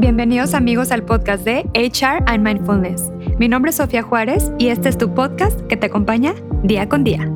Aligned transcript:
Bienvenidos 0.00 0.54
amigos 0.54 0.92
al 0.92 1.04
podcast 1.04 1.44
de 1.44 1.68
HR 1.74 2.22
and 2.26 2.46
Mindfulness. 2.46 3.10
Mi 3.40 3.48
nombre 3.48 3.70
es 3.70 3.78
Sofía 3.78 4.00
Juárez 4.00 4.52
y 4.56 4.68
este 4.68 4.88
es 4.88 4.96
tu 4.96 5.12
podcast 5.12 5.60
que 5.62 5.76
te 5.76 5.86
acompaña 5.86 6.34
día 6.62 6.88
con 6.88 7.02
día. 7.02 7.28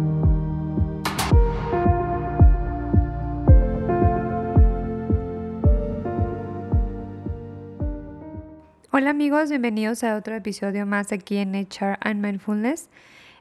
Hola 8.92 9.10
amigos, 9.10 9.48
bienvenidos 9.48 10.04
a 10.04 10.14
otro 10.14 10.36
episodio 10.36 10.86
más 10.86 11.10
aquí 11.10 11.38
en 11.38 11.56
HR 11.56 11.98
and 12.00 12.24
Mindfulness. 12.24 12.90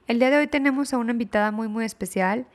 El 0.07 0.17
día 0.17 0.31
de 0.31 0.37
hoy 0.37 0.47
tenemos 0.47 0.95
a 0.95 0.97
una 0.97 1.11
invitada 1.11 1.51
muy 1.51 1.67
muy 1.67 1.85
especial. 1.85 2.47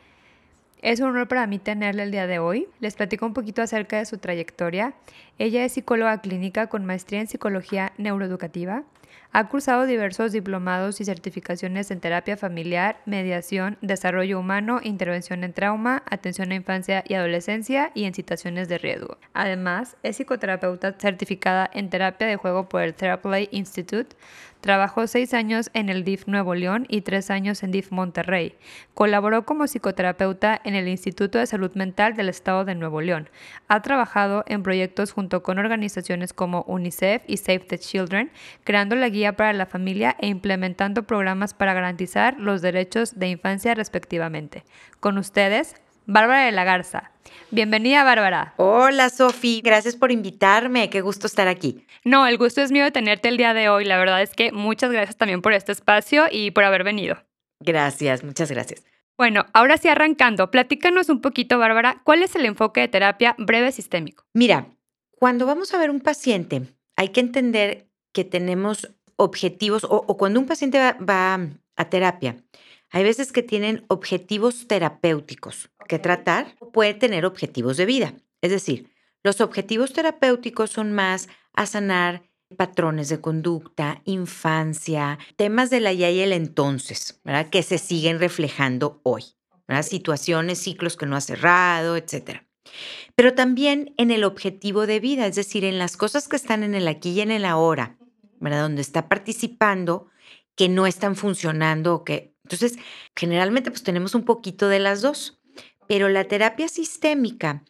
Es 0.83 1.01
un 1.01 1.09
honor 1.09 1.27
para 1.27 1.47
mí 1.47 1.59
tenerla 1.59 2.03
el 2.03 2.11
día 2.11 2.27
de 2.27 2.39
hoy. 2.39 2.69
Les 2.81 2.95
platico 2.95 3.25
un 3.25 3.33
poquito 3.33 3.63
acerca 3.63 3.99
de 3.99 4.05
su 4.05 4.19
trayectoria. 4.19 4.95
Ella 5.39 5.65
es 5.65 5.73
psicóloga 5.73 6.21
clínica 6.21 6.67
con 6.67 6.85
maestría 6.85 7.21
en 7.21 7.27
psicología 7.27 7.93
neuroeducativa. 7.97 8.85
Ha 9.33 9.49
cursado 9.49 9.87
diversos 9.87 10.33
diplomados 10.33 11.01
y 11.01 11.05
certificaciones 11.05 11.91
en 11.91 12.01
terapia 12.01 12.37
familiar, 12.37 13.01
mediación, 13.07 13.77
desarrollo 13.81 14.39
humano, 14.39 14.81
intervención 14.83 15.45
en 15.45 15.53
trauma, 15.53 16.03
atención 16.09 16.53
a 16.53 16.55
infancia 16.55 17.05
y 17.07 17.15
adolescencia 17.15 17.91
y 17.95 18.05
en 18.05 18.15
situaciones 18.15 18.69
de 18.69 18.79
riesgo. 18.79 19.19
Además, 19.35 19.97
es 20.03 20.17
psicoterapeuta 20.17 20.95
certificada 20.99 21.69
en 21.73 21.91
terapia 21.91 22.27
de 22.27 22.37
juego 22.37 22.69
por 22.69 22.83
el 22.83 22.95
Therapy 22.95 23.49
Institute, 23.51 24.17
Trabajó 24.67 25.07
seis 25.07 25.33
años 25.33 25.71
en 25.75 25.91
el 25.91 26.03
DIF 26.03 26.27
Nuevo 26.27 26.57
León 26.57 26.87
y 26.89 27.03
tres 27.03 27.31
años 27.31 27.63
en 27.63 27.71
DIF 27.71 27.93
Monterrey. 27.93 28.57
Colaboró 28.95 29.47
como 29.47 29.69
psicoterapeuta 29.69 30.61
en 30.65 30.75
el 30.75 30.89
Instituto 30.89 31.39
de 31.39 31.47
Salud 31.47 31.71
Mental 31.77 32.17
del 32.17 32.29
Estado 32.29 32.65
de 32.65 32.75
Nuevo 32.75 33.01
León. 33.01 33.31
Ha 33.69 33.81
trabajado 33.83 34.43
en 34.49 34.65
proyectos 34.65 35.13
junto 35.13 35.45
con 35.45 35.61
organizaciones 35.61 36.33
como 36.33 36.63
UNICEF 36.63 37.23
y 37.29 37.37
Save 37.37 37.61
the 37.61 37.79
Children, 37.79 38.33
creando 38.65 38.97
la 38.97 39.09
guía 39.09 39.37
para 39.37 39.53
la 39.53 39.67
familia 39.67 40.17
e 40.19 40.27
implementando 40.27 41.05
programas 41.05 41.55
para 41.55 41.73
garantizar 41.73 42.41
los 42.41 42.61
derechos 42.61 43.21
de 43.21 43.29
infancia 43.29 43.73
respectivamente. 43.73 44.65
Con 44.99 45.17
ustedes, 45.17 45.77
Bárbara 46.07 46.45
de 46.45 46.53
la 46.53 46.65
Garza. 46.65 47.11
Bienvenida, 47.51 48.05
Bárbara. 48.05 48.55
Hola, 48.57 49.11
Sofi. 49.11 49.61
Gracias 49.65 49.97
por 49.97 50.13
invitarme. 50.13 50.89
Qué 50.89 51.01
gusto 51.01 51.27
estar 51.27 51.49
aquí. 51.49 51.85
No, 52.05 52.27
el 52.27 52.39
gusto 52.39 52.63
es 52.63 52.71
mío 52.71 52.85
de 52.85 52.93
tenerte 52.93 53.29
el 53.29 53.37
día 53.37 53.55
de 53.55 53.69
hoy. 53.69 53.85
La 53.85 53.99
verdad 53.99 54.23
es 54.23 54.35
que 54.35 54.53
muchas 54.53 54.93
gracias 54.93 55.17
también 55.17 55.43
por 55.43 55.53
este 55.53 55.73
espacio 55.73 56.27
y 56.31 56.53
por 56.53 56.65
haber 56.65 56.85
venido. 56.85 57.17
Gracias, 57.61 58.23
muchas 58.23 58.51
gracias. 58.51 58.85
Bueno, 59.19 59.47
ahora 59.53 59.79
sí 59.79 59.89
arrancando, 59.89 60.51
platícanos 60.51 61.09
un 61.09 61.23
poquito, 61.23 61.59
Bárbara, 61.59 62.03
¿cuál 62.05 62.23
es 62.23 62.37
el 62.37 62.45
enfoque 62.45 62.83
de 62.83 62.89
terapia 62.89 63.35
breve 63.39 63.73
sistémico? 63.73 64.25
Mira, 64.35 64.67
cuando 65.11 65.47
vamos 65.47 65.73
a 65.73 65.79
ver 65.79 65.89
un 65.91 66.01
paciente, 66.01 66.63
hay 66.97 67.09
que 67.09 67.21
entender 67.21 67.89
que 68.13 68.25
tenemos 68.25 68.91
objetivos 69.17 69.87
o, 69.89 70.03
cuando 70.19 70.39
un 70.39 70.47
paciente 70.47 70.79
va 70.79 71.41
a 71.77 71.85
terapia, 71.89 72.37
hay 72.91 73.05
veces 73.05 73.33
que 73.33 73.43
tienen 73.43 73.85
objetivos 73.89 74.67
terapéuticos 74.69 75.71
que 75.89 75.99
tratar, 75.99 76.57
puede 76.73 76.95
tener 76.95 77.25
objetivos 77.25 77.77
de 77.77 77.87
vida. 77.87 78.15
Es 78.41 78.51
decir, 78.51 78.91
los 79.23 79.41
objetivos 79.41 79.93
terapéuticos 79.93 80.71
son 80.71 80.93
más 80.93 81.29
a 81.53 81.67
sanar 81.67 82.23
patrones 82.57 83.09
de 83.09 83.21
conducta, 83.21 84.03
infancia, 84.05 85.19
temas 85.37 85.71
de 85.71 85.81
la 85.81 85.93
ya 85.93 86.11
y 86.11 86.21
el 86.21 86.33
entonces, 86.33 87.21
¿verdad? 87.25 87.49
Que 87.51 87.63
se 87.63 87.79
siguen 87.79 88.21
reflejando 88.21 89.01
hoy, 89.03 89.25
¿verdad? 89.67 89.83
Situaciones, 89.83 90.59
ciclos 90.59 90.97
que 90.97 91.07
no 91.07 91.17
ha 91.17 91.21
cerrado, 91.21 91.97
etc. 91.97 92.43
Pero 93.17 93.35
también 93.35 93.95
en 93.97 94.11
el 94.11 94.23
objetivo 94.23 94.87
de 94.87 95.01
vida, 95.01 95.27
es 95.27 95.35
decir, 95.35 95.65
en 95.65 95.79
las 95.79 95.97
cosas 95.97 96.29
que 96.29 96.37
están 96.37 96.63
en 96.63 96.75
el 96.75 96.87
aquí 96.87 97.11
y 97.11 97.21
en 97.21 97.33
el 97.33 97.45
ahora, 97.45 97.99
¿verdad? 98.39 98.63
Donde 98.63 98.83
está 98.83 99.09
participando, 99.09 100.09
que 100.55 100.69
no 100.69 100.87
están 100.87 101.17
funcionando 101.17 101.95
o 101.95 102.05
que 102.05 102.36
entonces, 102.47 102.79
generalmente 103.17 103.73
pues 103.73 103.83
tenemos 103.83 104.15
un 104.15 104.25
poquito 104.25 104.69
de 104.69 104.79
las 104.79 105.03
dos, 105.03 105.41
pero 105.89 106.09
la 106.09 106.25
terapia 106.29 106.69
sistémica 106.69 107.65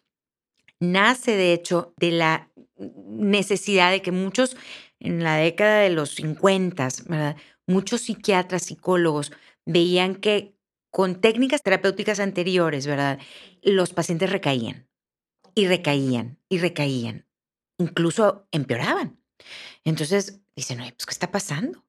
nace 0.81 1.35
de 1.35 1.55
hecho 1.55 1.95
de 1.97 2.11
la 2.11 2.51
necesidad 2.77 3.91
de 3.91 4.03
que 4.03 4.13
muchos 4.13 4.55
en 5.01 5.25
la 5.25 5.37
década 5.37 5.81
de 5.81 5.89
los 5.89 6.11
50, 6.17 6.89
muchos 7.67 8.03
psiquiatras, 8.03 8.65
psicólogos 8.65 9.33
veían 9.65 10.15
que 10.17 10.55
con 10.91 11.23
técnicas 11.23 11.63
terapéuticas 11.63 12.21
anteriores, 12.21 12.87
¿verdad? 12.87 13.19
Los 13.63 13.95
pacientes 13.95 14.29
recaían 14.29 14.87
y 15.55 15.69
recaían 15.69 16.39
y 16.51 16.59
recaían, 16.59 17.27
incluso 17.79 18.47
empeoraban. 18.53 19.19
Entonces 19.85 20.43
dicen, 20.55 20.81
oye, 20.81 20.93
pues, 20.93 21.07
¿qué 21.07 21.13
está 21.13 21.31
pasando? 21.31 21.83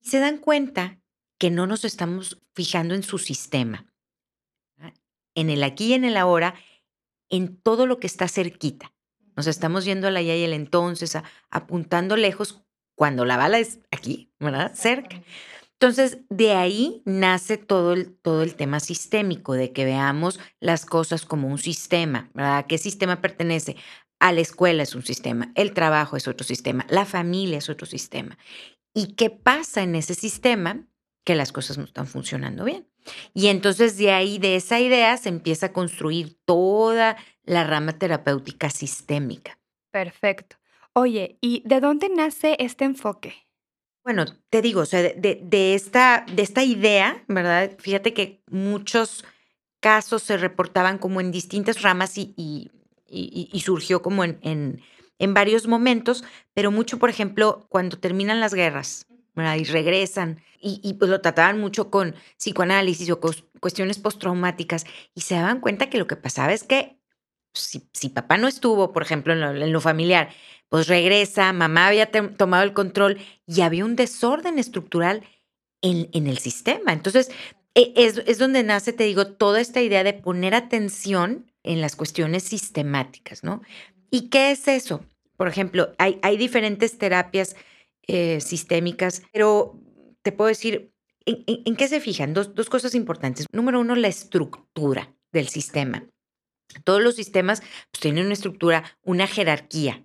Se 0.00 0.18
dan 0.18 0.38
cuenta 0.38 1.01
que 1.42 1.50
no 1.50 1.66
nos 1.66 1.84
estamos 1.84 2.40
fijando 2.54 2.94
en 2.94 3.02
su 3.02 3.18
sistema, 3.18 3.92
en 5.34 5.50
el 5.50 5.64
aquí 5.64 5.86
y 5.86 5.94
en 5.94 6.04
el 6.04 6.16
ahora, 6.16 6.54
en 7.30 7.56
todo 7.56 7.86
lo 7.86 7.98
que 7.98 8.06
está 8.06 8.28
cerquita. 8.28 8.92
Nos 9.34 9.48
estamos 9.48 9.84
yendo 9.84 10.06
a 10.06 10.12
la 10.12 10.22
ya 10.22 10.36
y 10.36 10.44
el 10.44 10.52
entonces, 10.52 11.18
apuntando 11.50 12.16
lejos 12.16 12.62
cuando 12.94 13.24
la 13.24 13.36
bala 13.36 13.58
es 13.58 13.80
aquí, 13.90 14.30
¿verdad? 14.38 14.72
Cerca. 14.76 15.20
Entonces, 15.72 16.18
de 16.28 16.52
ahí 16.52 17.02
nace 17.06 17.56
todo 17.56 17.94
el, 17.94 18.16
todo 18.18 18.44
el 18.44 18.54
tema 18.54 18.78
sistémico, 18.78 19.54
de 19.54 19.72
que 19.72 19.84
veamos 19.84 20.38
las 20.60 20.86
cosas 20.86 21.24
como 21.24 21.48
un 21.48 21.58
sistema, 21.58 22.30
¿verdad? 22.34 22.58
¿A 22.58 22.66
qué 22.68 22.78
sistema 22.78 23.20
pertenece? 23.20 23.74
A 24.20 24.30
la 24.30 24.42
escuela 24.42 24.84
es 24.84 24.94
un 24.94 25.02
sistema, 25.02 25.50
el 25.56 25.74
trabajo 25.74 26.16
es 26.16 26.28
otro 26.28 26.46
sistema, 26.46 26.86
la 26.88 27.04
familia 27.04 27.58
es 27.58 27.68
otro 27.68 27.88
sistema. 27.88 28.38
¿Y 28.94 29.14
qué 29.14 29.28
pasa 29.28 29.82
en 29.82 29.96
ese 29.96 30.14
sistema? 30.14 30.86
Que 31.24 31.34
las 31.34 31.52
cosas 31.52 31.78
no 31.78 31.84
están 31.84 32.06
funcionando 32.06 32.64
bien. 32.64 32.88
Y 33.34 33.48
entonces 33.48 33.96
de 33.96 34.12
ahí, 34.12 34.38
de 34.38 34.56
esa 34.56 34.80
idea, 34.80 35.16
se 35.16 35.28
empieza 35.28 35.66
a 35.66 35.72
construir 35.72 36.38
toda 36.44 37.16
la 37.44 37.64
rama 37.64 37.98
terapéutica 37.98 38.70
sistémica. 38.70 39.58
Perfecto. 39.90 40.56
Oye, 40.94 41.38
¿y 41.40 41.62
de 41.66 41.80
dónde 41.80 42.08
nace 42.08 42.56
este 42.58 42.84
enfoque? 42.84 43.34
Bueno, 44.04 44.24
te 44.50 44.62
digo, 44.62 44.80
o 44.80 44.86
sea, 44.86 45.02
de, 45.02 45.74
esta, 45.74 46.26
de 46.32 46.42
esta 46.42 46.64
idea, 46.64 47.22
¿verdad? 47.28 47.72
Fíjate 47.78 48.12
que 48.12 48.42
muchos 48.48 49.24
casos 49.80 50.22
se 50.22 50.36
reportaban 50.36 50.98
como 50.98 51.20
en 51.20 51.30
distintas 51.30 51.82
ramas 51.82 52.18
y, 52.18 52.34
y, 53.08 53.60
surgió 53.60 54.02
como 54.02 54.24
en, 54.24 54.38
en, 54.42 54.82
en 55.18 55.34
varios 55.34 55.68
momentos, 55.68 56.24
pero 56.52 56.72
mucho, 56.72 56.98
por 56.98 57.10
ejemplo, 57.10 57.66
cuando 57.68 57.96
terminan 57.96 58.40
las 58.40 58.54
guerras, 58.54 59.06
y 59.36 59.64
regresan. 59.64 60.42
Y, 60.64 60.94
pues 60.94 61.10
lo 61.10 61.20
trataban 61.20 61.58
mucho 61.58 61.90
con 61.90 62.14
psicoanálisis 62.38 63.10
o 63.10 63.18
cuestiones 63.58 63.98
postraumáticas 63.98 64.84
y 65.12 65.22
se 65.22 65.34
daban 65.34 65.58
cuenta 65.60 65.90
que 65.90 65.98
lo 65.98 66.06
que 66.06 66.14
pasaba 66.14 66.52
es 66.52 66.62
que 66.62 67.00
si, 67.52 67.88
si 67.92 68.10
papá 68.10 68.36
no 68.36 68.46
estuvo, 68.46 68.92
por 68.92 69.02
ejemplo, 69.02 69.32
en 69.32 69.72
lo, 69.72 69.80
familiar, 69.80 70.30
pues 70.68 70.86
regresa, 70.86 71.52
mamá 71.52 71.88
había 71.88 72.10
tomado 72.10 72.62
el 72.62 72.74
control 72.74 73.18
y 73.44 73.62
había 73.62 73.84
un 73.84 73.96
desorden 73.96 74.60
estructural 74.60 75.24
en, 75.80 76.08
en 76.12 76.28
el 76.28 76.38
sistema. 76.38 76.92
Entonces, 76.92 77.32
e, 77.74 77.92
es, 77.96 78.22
es, 78.26 78.38
donde 78.38 78.62
nace, 78.62 78.92
te 78.92 79.04
digo, 79.04 79.26
toda 79.26 79.60
esta 79.60 79.82
idea 79.82 80.04
de 80.04 80.12
poner 80.12 80.54
atención 80.54 81.50
en 81.64 81.80
las 81.80 81.96
cuestiones 81.96 82.44
sistemáticas, 82.44 83.42
¿no? 83.42 83.62
¿Y 84.10 84.28
qué 84.28 84.52
es 84.52 84.68
eso? 84.68 85.04
Por 85.36 85.48
ejemplo, 85.48 85.92
hay, 85.98 86.18
hay 86.22 86.36
diferentes 86.36 86.98
terapias 86.98 87.56
eh, 88.06 88.40
sistémicas, 88.40 89.22
pero 89.32 89.80
te 90.22 90.32
puedo 90.32 90.48
decir, 90.48 90.92
¿en, 91.26 91.76
qué 91.76 91.88
se 91.88 92.00
fijan? 92.00 92.34
Dos, 92.34 92.54
dos 92.54 92.68
cosas 92.68 92.94
importantes. 92.94 93.46
Número 93.52 93.80
uno, 93.80 93.94
la 93.94 94.08
estructura 94.08 95.14
del 95.32 95.48
sistema. 95.48 96.04
Todos 96.84 97.02
los 97.02 97.14
sistemas 97.14 97.60
pues, 97.90 98.00
tienen 98.00 98.24
una 98.24 98.34
estructura, 98.34 98.84
una 99.02 99.26
jerarquía, 99.26 100.04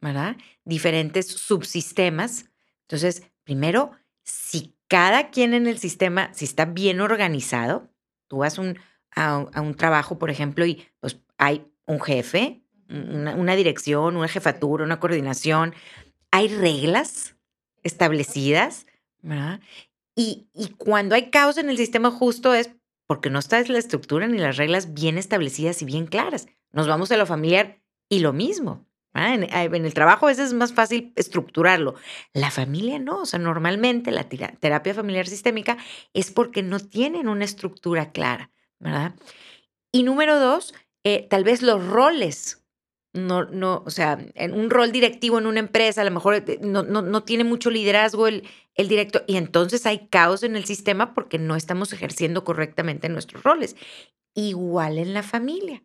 ¿verdad? 0.00 0.36
Diferentes 0.64 1.26
subsistemas. 1.26 2.46
Entonces, 2.82 3.22
primero, 3.44 3.92
si 4.22 4.74
cada 4.88 5.30
quien 5.30 5.54
en 5.54 5.66
el 5.66 5.78
sistema, 5.78 6.32
si 6.34 6.44
está 6.44 6.64
bien 6.64 7.00
organizado, 7.00 7.90
tú 8.26 8.38
vas 8.38 8.58
un, 8.58 8.78
a, 9.14 9.38
un 9.60 9.74
trabajo, 9.74 10.18
por 10.18 10.30
ejemplo, 10.30 10.64
y 10.66 10.86
pues 11.00 11.20
hay 11.36 11.66
un 11.86 12.00
jefe, 12.00 12.62
una, 12.88 13.34
una, 13.34 13.54
dirección, 13.54 14.16
una 14.16 14.28
jefatura, 14.28 14.84
una 14.84 14.98
coordinación, 14.98 15.74
hay 16.30 16.48
reglas 16.48 17.36
establecidas, 17.82 18.86
¿verdad? 19.22 19.60
Y, 20.14 20.48
cuando 20.78 21.14
hay 21.14 21.30
caos 21.30 21.58
en 21.58 21.70
el 21.70 21.76
sistema 21.76 22.10
justo 22.10 22.52
es 22.52 22.70
porque 23.06 23.30
no 23.30 23.38
está 23.38 23.62
la 23.62 23.78
estructura 23.78 24.26
ni 24.26 24.38
las 24.38 24.56
reglas 24.56 24.92
bien 24.92 25.16
establecidas 25.16 25.80
y 25.80 25.84
bien 25.84 26.06
claras. 26.06 26.48
Nos 26.72 26.88
vamos 26.88 27.12
a 27.12 27.16
lo 27.16 27.24
familiar 27.24 27.80
y 28.08 28.18
lo 28.18 28.32
mismo. 28.32 28.84
En, 29.14 29.44
en, 29.44 29.84
el 29.84 29.94
trabajo 29.94 30.26
a 30.26 30.30
veces 30.30 30.48
es 30.48 30.54
más 30.54 30.72
fácil 30.72 31.12
estructurarlo. 31.16 31.94
La 32.34 32.50
familia 32.50 32.98
no. 32.98 33.22
O 33.22 33.26
sea, 33.26 33.38
normalmente 33.38 34.10
la 34.10 34.28
terapia 34.28 34.92
familiar 34.92 35.26
sistémica 35.26 35.78
es 36.12 36.30
porque 36.32 36.62
no 36.62 36.80
tienen 36.80 37.28
una 37.28 37.44
estructura 37.44 38.10
clara, 38.10 38.50
¿verdad? 38.80 39.14
Y 39.92 40.02
número 40.02 40.38
dos, 40.38 40.74
eh, 41.04 41.26
tal 41.30 41.44
vez 41.44 41.62
los 41.62 41.86
roles 41.86 42.57
no, 43.12 43.44
no, 43.44 43.82
o 43.86 43.90
sea, 43.90 44.18
en 44.34 44.52
un 44.52 44.70
rol 44.70 44.92
directivo 44.92 45.38
en 45.38 45.46
una 45.46 45.60
empresa, 45.60 46.02
a 46.02 46.04
lo 46.04 46.10
mejor 46.10 46.34
eh, 46.34 46.58
no, 46.60 46.82
no, 46.82 47.02
no 47.02 47.24
tiene 47.24 47.44
mucho 47.44 47.70
liderazgo 47.70 48.26
el, 48.26 48.44
el 48.74 48.88
director, 48.88 49.24
y 49.26 49.36
entonces 49.36 49.86
hay 49.86 50.08
caos 50.08 50.42
en 50.42 50.56
el 50.56 50.64
sistema 50.64 51.14
porque 51.14 51.38
no 51.38 51.56
estamos 51.56 51.92
ejerciendo 51.92 52.44
correctamente 52.44 53.08
nuestros 53.08 53.42
roles. 53.42 53.76
Igual 54.34 54.98
en 54.98 55.14
la 55.14 55.22
familia, 55.22 55.82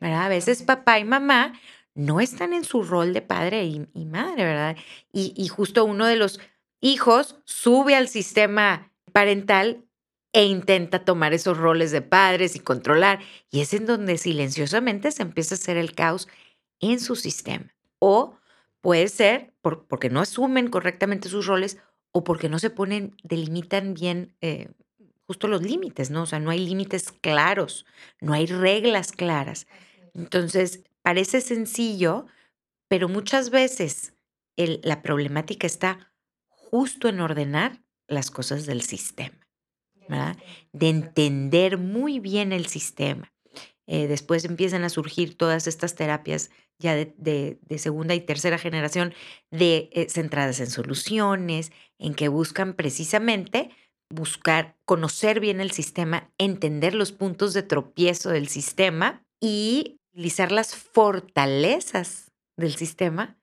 ¿verdad? 0.00 0.26
A 0.26 0.28
veces 0.28 0.62
papá 0.62 0.98
y 0.98 1.04
mamá 1.04 1.52
no 1.94 2.20
están 2.20 2.52
en 2.52 2.64
su 2.64 2.82
rol 2.82 3.12
de 3.12 3.22
padre 3.22 3.64
y, 3.64 3.86
y 3.94 4.06
madre, 4.06 4.44
¿verdad? 4.44 4.76
Y, 5.12 5.34
y 5.36 5.48
justo 5.48 5.84
uno 5.84 6.06
de 6.06 6.16
los 6.16 6.40
hijos 6.80 7.36
sube 7.44 7.94
al 7.94 8.08
sistema 8.08 8.90
parental 9.12 9.84
e 10.32 10.46
intenta 10.46 11.04
tomar 11.04 11.34
esos 11.34 11.58
roles 11.58 11.90
de 11.92 12.00
padres 12.00 12.56
y 12.56 12.60
controlar. 12.60 13.20
Y 13.50 13.60
es 13.60 13.74
en 13.74 13.84
donde 13.84 14.16
silenciosamente 14.16 15.12
se 15.12 15.22
empieza 15.22 15.54
a 15.54 15.58
hacer 15.58 15.76
el 15.76 15.94
caos 15.94 16.28
en 16.82 17.00
su 17.00 17.16
sistema. 17.16 17.74
O 17.98 18.36
puede 18.82 19.08
ser 19.08 19.54
por, 19.62 19.86
porque 19.86 20.10
no 20.10 20.20
asumen 20.20 20.68
correctamente 20.68 21.30
sus 21.30 21.46
roles 21.46 21.78
o 22.12 22.24
porque 22.24 22.50
no 22.50 22.58
se 22.58 22.68
ponen, 22.68 23.16
delimitan 23.22 23.94
bien 23.94 24.36
eh, 24.42 24.68
justo 25.26 25.48
los 25.48 25.62
límites, 25.62 26.10
¿no? 26.10 26.24
O 26.24 26.26
sea, 26.26 26.40
no 26.40 26.50
hay 26.50 26.58
límites 26.58 27.10
claros, 27.10 27.86
no 28.20 28.34
hay 28.34 28.46
reglas 28.46 29.12
claras. 29.12 29.66
Entonces, 30.12 30.84
parece 31.00 31.40
sencillo, 31.40 32.26
pero 32.88 33.08
muchas 33.08 33.48
veces 33.48 34.12
el, 34.56 34.80
la 34.82 35.00
problemática 35.00 35.66
está 35.66 36.12
justo 36.48 37.08
en 37.08 37.20
ordenar 37.20 37.82
las 38.08 38.30
cosas 38.30 38.66
del 38.66 38.82
sistema. 38.82 39.38
De 40.72 40.90
entender 40.90 41.78
muy 41.78 42.20
bien 42.20 42.52
el 42.52 42.66
sistema. 42.66 43.31
Eh, 43.92 44.06
después 44.06 44.46
empiezan 44.46 44.84
a 44.84 44.88
surgir 44.88 45.36
todas 45.36 45.66
estas 45.66 45.94
terapias 45.94 46.50
ya 46.78 46.94
de, 46.94 47.58
segunda 47.76 48.14
y 48.14 48.22
tercera 48.22 48.56
generación 48.56 49.12
de, 49.50 49.90
eh, 49.92 50.08
centradas 50.08 50.60
en 50.60 50.70
soluciones, 50.70 51.72
en 51.98 52.14
que 52.14 52.28
buscan 52.28 52.72
precisamente 52.72 53.68
buscar 54.08 54.78
conocer 54.86 55.40
bien 55.40 55.60
el 55.60 55.72
sistema, 55.72 56.30
entender 56.38 56.94
los 56.94 57.12
puntos 57.12 57.52
de 57.52 57.62
tropiezo 57.62 58.30
del 58.30 58.48
sistema 58.48 59.26
y 59.40 59.98
utilizar 60.14 60.52
las 60.52 60.74
fortalezas 60.74 62.32
del 62.56 62.74
sistema 62.74 63.36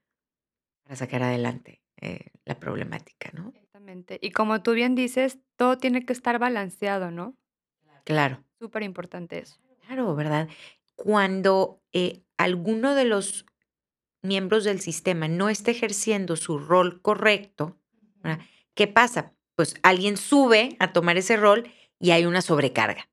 para 0.81 0.95
sacar 0.95 1.21
adelante 1.21 1.83
eh, 2.01 2.31
la 2.45 2.59
problemática, 2.59 3.29
¿no? 3.35 3.53
Y 4.19 4.31
como 4.31 4.63
tú 4.63 4.73
bien 4.73 4.95
dices, 4.95 5.37
todo 5.57 5.77
tiene 5.77 6.07
que 6.07 6.13
estar 6.13 6.39
balanceado, 6.39 7.11
¿no? 7.11 7.35
Claro. 8.03 8.43
Súper 8.57 8.81
importante 8.81 9.37
eso. 9.37 9.59
Claro, 9.89 10.13
¿verdad? 10.13 10.47
Cuando 10.95 11.81
eh, 11.93 12.21
alguno 12.37 12.93
de 12.93 13.05
los 13.05 13.47
miembros 14.21 14.63
del 14.63 14.81
sistema 14.81 15.27
no 15.27 15.49
esté 15.49 15.71
ejerciendo 15.71 16.35
su 16.35 16.59
rol 16.59 17.01
correcto, 17.01 17.79
¿qué 18.75 18.85
pasa? 18.85 19.33
Pues 19.55 19.73
alguien 19.81 20.17
sube 20.17 20.75
a 20.77 20.93
tomar 20.93 21.17
ese 21.17 21.37
rol 21.37 21.71
y 21.99 22.11
hay 22.11 22.27
una 22.27 22.43
sobrecarga. 22.43 23.09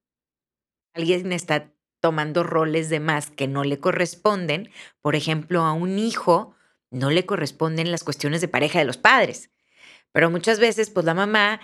Alguien 0.93 1.33
está 1.33 1.73
tomando 2.01 2.43
roles 2.43 2.91
de 2.91 3.01
más 3.01 3.31
que 3.31 3.49
no 3.49 3.65
le 3.65 3.79
corresponden. 3.81 4.69
Por 5.01 5.17
ejemplo, 5.17 5.63
a 5.63 5.73
un 5.73 5.99
hijo 5.99 6.55
no 6.91 7.09
le 7.09 7.25
corresponden 7.25 7.91
las 7.91 8.05
cuestiones 8.05 8.43
de 8.43 8.49
pareja 8.49 8.81
de 8.81 8.85
los 8.85 8.99
padres. 8.99 9.51
Pero 10.13 10.31
muchas 10.31 10.61
veces, 10.61 10.91
pues 10.91 11.07
la 11.07 11.15
mamá 11.15 11.59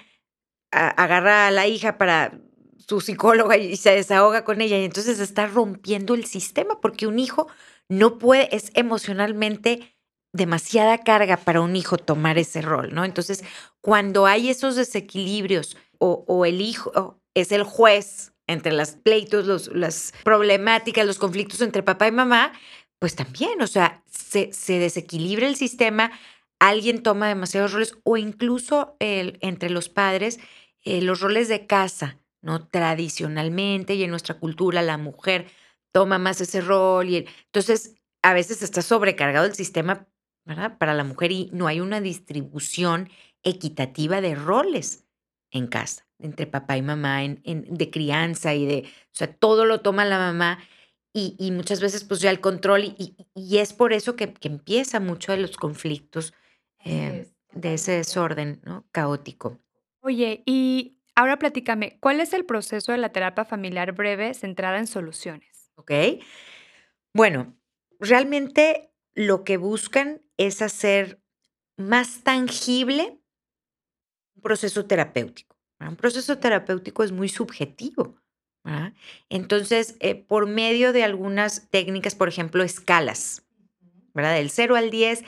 agarra 0.70 1.48
a 1.48 1.50
la 1.50 1.66
hija 1.66 1.98
para 1.98 2.40
su 2.86 3.00
psicóloga 3.00 3.56
y 3.56 3.76
se 3.76 3.90
desahoga 3.90 4.44
con 4.44 4.60
ella 4.60 4.78
y 4.78 4.84
entonces 4.84 5.18
está 5.20 5.46
rompiendo 5.46 6.14
el 6.14 6.24
sistema 6.26 6.80
porque 6.80 7.06
un 7.06 7.18
hijo 7.18 7.48
no 7.88 8.18
puede, 8.18 8.54
es 8.54 8.70
emocionalmente 8.74 9.96
demasiada 10.32 10.98
carga 10.98 11.36
para 11.36 11.60
un 11.60 11.76
hijo 11.76 11.98
tomar 11.98 12.38
ese 12.38 12.62
rol, 12.62 12.94
¿no? 12.94 13.04
Entonces, 13.04 13.44
cuando 13.80 14.26
hay 14.26 14.48
esos 14.48 14.76
desequilibrios 14.76 15.76
o, 15.98 16.44
el 16.46 16.60
hijo 16.60 17.20
es 17.34 17.52
el 17.52 17.62
juez 17.62 18.32
entre 18.48 18.72
las 18.72 18.96
pleitos, 18.96 19.46
los, 19.46 19.68
las 19.68 20.12
problemáticas, 20.24 21.06
los 21.06 21.18
conflictos 21.18 21.60
entre 21.60 21.82
papá 21.82 22.08
y 22.08 22.12
mamá, 22.12 22.52
pues 22.98 23.14
también, 23.14 23.60
o 23.62 23.66
sea, 23.66 24.02
se, 24.10 24.52
se 24.52 24.78
desequilibra 24.78 25.46
el 25.46 25.54
sistema, 25.54 26.10
alguien 26.58 27.02
toma 27.02 27.28
demasiados 27.28 27.72
roles 27.72 27.94
o 28.02 28.16
incluso 28.16 28.96
entre 28.98 29.70
los 29.70 29.88
padres 29.88 30.40
eh, 30.84 31.00
los 31.00 31.20
roles 31.20 31.48
de 31.48 31.66
casa, 31.66 32.18
¿no? 32.42 32.66
Tradicionalmente 32.66 33.94
y 33.94 34.04
en 34.04 34.10
nuestra 34.10 34.38
cultura 34.38 34.82
la 34.82 34.98
mujer 34.98 35.46
toma 35.92 36.18
más 36.18 36.40
ese 36.40 36.60
rol 36.60 37.08
y 37.08 37.26
entonces 37.46 37.94
a 38.22 38.34
veces 38.34 38.62
está 38.62 38.82
sobrecargado 38.82 39.46
el 39.46 39.54
sistema 39.54 40.06
¿verdad? 40.44 40.78
para 40.78 40.94
la 40.94 41.04
mujer 41.04 41.32
y 41.32 41.50
no 41.52 41.66
hay 41.66 41.80
una 41.80 42.00
distribución 42.00 43.08
equitativa 43.42 44.20
de 44.20 44.34
roles 44.34 45.06
en 45.50 45.66
casa, 45.66 46.06
entre 46.18 46.46
papá 46.46 46.76
y 46.76 46.82
mamá, 46.82 47.24
en, 47.24 47.40
de 47.42 47.90
crianza 47.90 48.54
y 48.54 48.66
de, 48.66 48.84
o 48.86 49.14
sea, 49.14 49.34
todo 49.34 49.64
lo 49.64 49.80
toma 49.80 50.04
la 50.04 50.18
mamá 50.18 50.58
y, 51.14 51.50
muchas 51.50 51.80
veces 51.80 52.04
pues 52.04 52.20
ya 52.20 52.30
el 52.30 52.40
control 52.40 52.84
y, 52.84 53.16
y 53.34 53.58
es 53.58 53.74
por 53.74 53.92
eso 53.92 54.16
que, 54.16 54.32
que 54.32 54.48
empieza 54.48 54.98
mucho 54.98 55.32
de 55.32 55.38
los 55.38 55.58
conflictos 55.58 56.32
Em, 56.84 57.26
de 57.52 57.74
ese 57.74 57.92
desorden 57.92 58.60
¿no? 58.64 58.86
caótico. 58.90 59.60
Oye, 60.00 60.42
y 60.46 60.96
ahora 61.14 61.38
platícame, 61.38 61.98
¿cuál 62.00 62.20
es 62.20 62.32
el 62.32 62.44
proceso 62.44 62.92
de 62.92 62.98
la 62.98 63.10
terapia 63.10 63.44
familiar 63.44 63.92
breve 63.92 64.34
centrada 64.34 64.78
en 64.78 64.86
soluciones? 64.86 65.70
Ok. 65.76 65.92
Bueno, 67.14 67.54
realmente 67.98 68.92
lo 69.14 69.44
que 69.44 69.56
buscan 69.56 70.22
es 70.36 70.62
hacer 70.62 71.20
más 71.76 72.22
tangible 72.22 73.18
un 74.34 74.42
proceso 74.42 74.86
terapéutico. 74.86 75.56
Un 75.80 75.96
proceso 75.96 76.38
terapéutico 76.38 77.02
es 77.02 77.12
muy 77.12 77.28
subjetivo. 77.28 78.16
Entonces, 79.28 79.96
eh, 79.98 80.14
por 80.14 80.46
medio 80.46 80.92
de 80.92 81.02
algunas 81.02 81.68
técnicas, 81.70 82.14
por 82.14 82.28
ejemplo, 82.28 82.62
escalas, 82.62 83.42
¿verdad? 84.14 84.36
Del 84.36 84.50
0 84.50 84.76
al 84.76 84.90
10, 84.90 85.24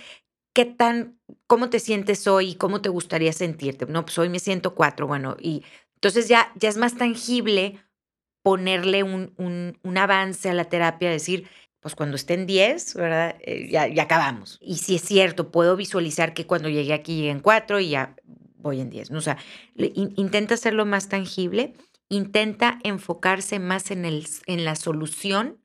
¿qué 0.55 0.65
tan, 0.65 1.19
cómo 1.47 1.69
te 1.69 1.81
sientes 1.81 2.27
hoy? 2.27 2.55
¿Cómo 2.55 2.81
te 2.81 2.89
gustaría 2.89 3.33
sentirte? 3.33 3.85
No, 3.87 4.05
pues 4.07 4.19
hoy 4.19 4.31
me 4.31 4.39
siento 4.39 4.75
cuatro, 4.75 5.07
bueno, 5.07 5.37
y 5.39 5.65
entonces 5.97 6.29
ya, 6.29 6.53
ya 6.55 6.69
es 6.69 6.77
más 6.77 6.97
tangible 6.97 7.81
ponerle 8.43 9.03
un, 9.03 9.35
un, 9.39 9.99
avance 9.99 10.51
a 10.51 10.55
la 10.55 10.65
terapia, 10.65 11.11
decir, 11.11 11.49
pues 11.81 11.95
cuando 11.95 12.17
esté 12.17 12.35
en 12.35 12.47
10, 12.47 12.95
¿verdad? 12.95 13.37
Eh, 13.41 13.69
ya, 13.71 13.89
ya, 13.89 14.03
acabamos. 14.03 14.59
Y 14.61 14.77
si 14.77 14.97
es 14.97 15.03
cierto, 15.03 15.51
puedo 15.51 15.77
visualizar 15.77 16.35
que 16.35 16.47
cuando 16.47 16.69
llegué 16.69 16.93
aquí 16.93 17.17
llegué 17.17 17.31
en 17.31 17.41
4 17.41 17.81
y 17.81 17.91
ya 17.91 18.17
voy 18.57 18.81
en 18.81 18.91
10. 18.91 19.11
¿no? 19.11 19.19
O 19.19 19.23
intenta 19.77 20.55
hacerlo 20.55 20.85
más 20.85 21.09
tangible, 21.09 21.75
intenta 22.11 22.79
enfocarse 22.85 23.59
más 23.59 23.91
en, 23.91 24.05
el, 24.05 24.27
en 24.47 24.65
la 24.65 24.77
solución 24.77 25.59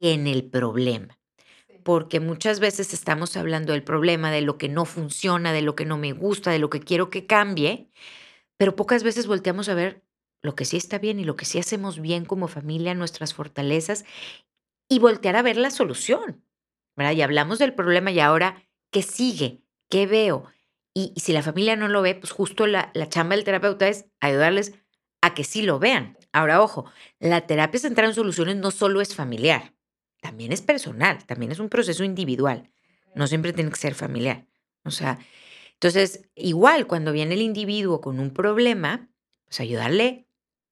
que 0.00 0.14
en 0.14 0.26
el 0.26 0.44
problema 0.44 1.16
porque 1.84 2.18
muchas 2.18 2.60
veces 2.60 2.94
estamos 2.94 3.36
hablando 3.36 3.72
del 3.72 3.84
problema, 3.84 4.30
de 4.30 4.40
lo 4.40 4.58
que 4.58 4.68
no 4.68 4.86
funciona, 4.86 5.52
de 5.52 5.62
lo 5.62 5.76
que 5.76 5.84
no 5.84 5.98
me 5.98 6.12
gusta, 6.12 6.50
de 6.50 6.58
lo 6.58 6.70
que 6.70 6.80
quiero 6.80 7.10
que 7.10 7.26
cambie, 7.26 7.90
pero 8.56 8.74
pocas 8.74 9.04
veces 9.04 9.26
volteamos 9.26 9.68
a 9.68 9.74
ver 9.74 10.02
lo 10.42 10.56
que 10.56 10.64
sí 10.64 10.76
está 10.76 10.98
bien 10.98 11.20
y 11.20 11.24
lo 11.24 11.36
que 11.36 11.44
sí 11.44 11.58
hacemos 11.58 12.00
bien 12.00 12.24
como 12.24 12.48
familia, 12.48 12.94
nuestras 12.94 13.34
fortalezas, 13.34 14.04
y 14.88 14.98
voltear 14.98 15.36
a 15.36 15.42
ver 15.42 15.56
la 15.56 15.70
solución. 15.70 16.42
¿verdad? 16.96 17.12
Y 17.12 17.22
hablamos 17.22 17.58
del 17.58 17.74
problema 17.74 18.10
y 18.10 18.20
ahora, 18.20 18.62
¿qué 18.90 19.02
sigue? 19.02 19.62
¿Qué 19.90 20.06
veo? 20.06 20.46
Y, 20.94 21.12
si 21.16 21.32
la 21.32 21.42
familia 21.42 21.76
no 21.76 21.88
lo 21.88 22.02
ve, 22.02 22.14
pues 22.14 22.32
justo 22.32 22.66
la, 22.66 22.90
la 22.94 23.08
chamba 23.08 23.36
del 23.36 23.44
terapeuta 23.44 23.88
es 23.88 24.06
ayudarles 24.20 24.74
a 25.22 25.34
que 25.34 25.44
sí 25.44 25.62
lo 25.62 25.78
vean. 25.78 26.16
Ahora, 26.32 26.62
ojo, 26.62 26.86
la 27.18 27.46
terapia 27.46 27.80
centrada 27.80 28.08
en 28.08 28.14
soluciones 28.14 28.56
no 28.56 28.70
solo 28.70 29.00
es 29.00 29.14
familiar 29.14 29.73
también 30.24 30.52
es 30.52 30.62
personal, 30.62 31.22
también 31.26 31.52
es 31.52 31.58
un 31.58 31.68
proceso 31.68 32.02
individual, 32.02 32.70
no 33.14 33.26
siempre 33.26 33.52
tiene 33.52 33.68
que 33.68 33.76
ser 33.76 33.94
familiar. 33.94 34.46
O 34.82 34.90
sea, 34.90 35.18
entonces, 35.74 36.30
igual 36.34 36.86
cuando 36.86 37.12
viene 37.12 37.34
el 37.34 37.42
individuo 37.42 38.00
con 38.00 38.18
un 38.18 38.30
problema, 38.32 39.10
pues 39.44 39.60
ayudarle 39.60 40.26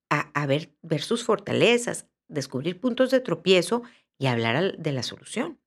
a, 0.09 0.47
ver, 0.47 0.75
ver 0.81 1.03
sus 1.03 1.25
fortalezas, 1.25 2.07
descubrir 2.29 2.81
puntos 2.81 3.11
de 3.11 3.21
tropiezo 3.21 3.83
y 4.19 4.29
hablar 4.29 4.79
de 4.79 4.93
la 4.93 5.03
solución. 5.03 5.61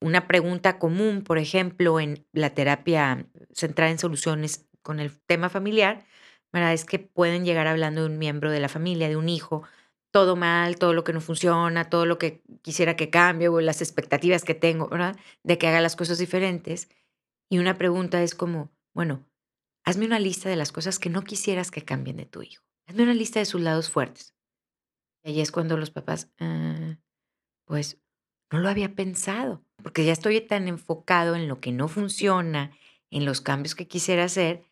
Una 0.00 0.28
pregunta 0.28 0.78
común, 0.78 1.24
por 1.24 1.38
ejemplo, 1.38 1.98
en 1.98 2.24
la 2.32 2.54
terapia 2.54 3.26
centrada 3.52 3.90
en 3.90 3.98
soluciones 3.98 4.68
con 4.82 5.00
el 5.00 5.20
tema 5.22 5.48
familiar, 5.48 6.06
es 6.52 6.84
que 6.84 7.00
pueden 7.00 7.44
llegar 7.44 7.66
hablando 7.66 8.02
de 8.02 8.06
un 8.06 8.18
miembro 8.18 8.52
de 8.52 8.60
la 8.60 8.68
familia, 8.68 9.08
de 9.08 9.16
un 9.16 9.28
hijo, 9.28 9.64
todo 10.10 10.36
mal, 10.36 10.76
todo 10.76 10.92
lo 10.92 11.04
que 11.04 11.12
no 11.12 11.20
funciona, 11.20 11.88
todo 11.88 12.06
lo 12.06 12.18
que 12.18 12.42
quisiera 12.62 12.96
que 12.96 13.10
cambie 13.10 13.48
o 13.48 13.60
las 13.60 13.80
expectativas 13.80 14.44
que 14.44 14.54
tengo, 14.54 14.88
¿verdad? 14.88 15.16
De 15.42 15.58
que 15.58 15.68
haga 15.68 15.80
las 15.80 15.96
cosas 15.96 16.18
diferentes. 16.18 16.88
Y 17.48 17.58
una 17.58 17.78
pregunta 17.78 18.22
es 18.22 18.34
como, 18.34 18.70
bueno, 18.94 19.24
hazme 19.84 20.06
una 20.06 20.18
lista 20.18 20.48
de 20.48 20.56
las 20.56 20.72
cosas 20.72 20.98
que 20.98 21.10
no 21.10 21.22
quisieras 21.22 21.70
que 21.70 21.84
cambien 21.84 22.16
de 22.16 22.26
tu 22.26 22.42
hijo. 22.42 22.64
Hazme 22.86 23.04
una 23.04 23.14
lista 23.14 23.38
de 23.38 23.46
sus 23.46 23.60
lados 23.60 23.90
fuertes. 23.90 24.34
Y 25.22 25.30
ahí 25.30 25.40
es 25.40 25.52
cuando 25.52 25.76
los 25.76 25.90
papás, 25.90 26.30
ah, 26.38 26.98
pues, 27.66 28.00
no 28.50 28.58
lo 28.58 28.68
había 28.68 28.94
pensado, 28.94 29.64
porque 29.82 30.04
ya 30.04 30.12
estoy 30.12 30.40
tan 30.40 30.66
enfocado 30.66 31.36
en 31.36 31.46
lo 31.46 31.60
que 31.60 31.70
no 31.70 31.86
funciona, 31.86 32.72
en 33.10 33.24
los 33.24 33.40
cambios 33.40 33.74
que 33.74 33.86
quisiera 33.86 34.24
hacer, 34.24 34.64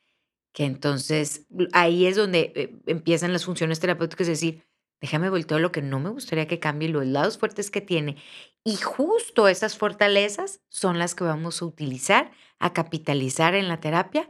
que 0.52 0.64
entonces 0.64 1.46
ahí 1.72 2.06
es 2.06 2.16
donde 2.16 2.52
eh, 2.56 2.74
empiezan 2.86 3.32
las 3.32 3.44
funciones 3.44 3.78
terapéuticas, 3.78 4.26
es 4.28 4.40
decir, 4.40 4.64
déjame 5.00 5.30
voltear 5.30 5.60
lo 5.60 5.72
que 5.72 5.82
no 5.82 6.00
me 6.00 6.10
gustaría 6.10 6.46
que 6.46 6.58
cambie, 6.58 6.88
los 6.88 7.06
lados 7.06 7.38
fuertes 7.38 7.70
que 7.70 7.80
tiene. 7.80 8.16
Y 8.64 8.76
justo 8.76 9.48
esas 9.48 9.76
fortalezas 9.76 10.60
son 10.68 10.98
las 10.98 11.14
que 11.14 11.24
vamos 11.24 11.62
a 11.62 11.64
utilizar, 11.64 12.32
a 12.58 12.72
capitalizar 12.72 13.54
en 13.54 13.68
la 13.68 13.80
terapia 13.80 14.28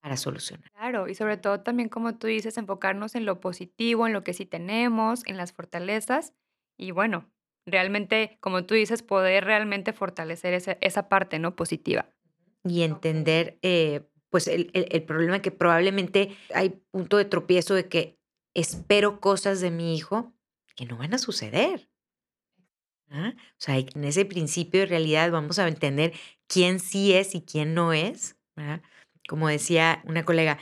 para 0.00 0.16
solucionar. 0.16 0.70
Claro, 0.72 1.08
y 1.08 1.14
sobre 1.14 1.36
todo 1.36 1.60
también, 1.60 1.88
como 1.88 2.16
tú 2.16 2.26
dices, 2.26 2.56
enfocarnos 2.58 3.14
en 3.14 3.24
lo 3.24 3.40
positivo, 3.40 4.06
en 4.06 4.12
lo 4.12 4.24
que 4.24 4.32
sí 4.32 4.46
tenemos, 4.46 5.26
en 5.26 5.36
las 5.36 5.52
fortalezas. 5.52 6.34
Y 6.76 6.90
bueno, 6.90 7.30
realmente, 7.66 8.38
como 8.40 8.64
tú 8.64 8.74
dices, 8.74 9.02
poder 9.02 9.44
realmente 9.44 9.92
fortalecer 9.92 10.54
esa, 10.54 10.76
esa 10.80 11.08
parte 11.08 11.38
no 11.38 11.56
positiva. 11.56 12.06
Y 12.64 12.82
entender, 12.82 13.58
eh, 13.62 14.08
pues, 14.30 14.46
el, 14.46 14.70
el, 14.74 14.86
el 14.90 15.02
problema 15.04 15.40
que 15.40 15.50
probablemente 15.50 16.36
hay 16.54 16.80
punto 16.90 17.16
de 17.16 17.24
tropiezo 17.24 17.74
de 17.74 17.88
que 17.88 18.17
espero 18.54 19.20
cosas 19.20 19.60
de 19.60 19.70
mi 19.70 19.96
hijo 19.96 20.32
que 20.74 20.86
no 20.86 20.96
van 20.96 21.14
a 21.14 21.18
suceder. 21.18 21.90
¿ah? 23.10 23.34
O 23.36 23.60
sea, 23.60 23.78
en 23.78 24.04
ese 24.04 24.24
principio 24.24 24.80
de 24.80 24.86
realidad 24.86 25.30
vamos 25.30 25.58
a 25.58 25.66
entender 25.66 26.12
quién 26.46 26.80
sí 26.80 27.14
es 27.14 27.34
y 27.34 27.42
quién 27.42 27.74
no 27.74 27.92
es. 27.92 28.36
¿verdad? 28.56 28.82
Como 29.28 29.48
decía 29.48 30.02
una 30.04 30.24
colega, 30.24 30.58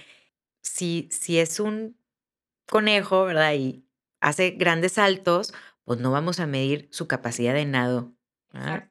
si, 0.62 1.08
si 1.10 1.38
es 1.38 1.60
un 1.60 1.98
conejo, 2.66 3.24
¿verdad? 3.24 3.54
Y 3.54 3.86
hace 4.20 4.50
grandes 4.50 4.92
saltos, 4.92 5.54
pues 5.84 6.00
no 6.00 6.10
vamos 6.10 6.40
a 6.40 6.46
medir 6.46 6.88
su 6.90 7.06
capacidad 7.06 7.54
de 7.54 7.64
nado. 7.64 8.12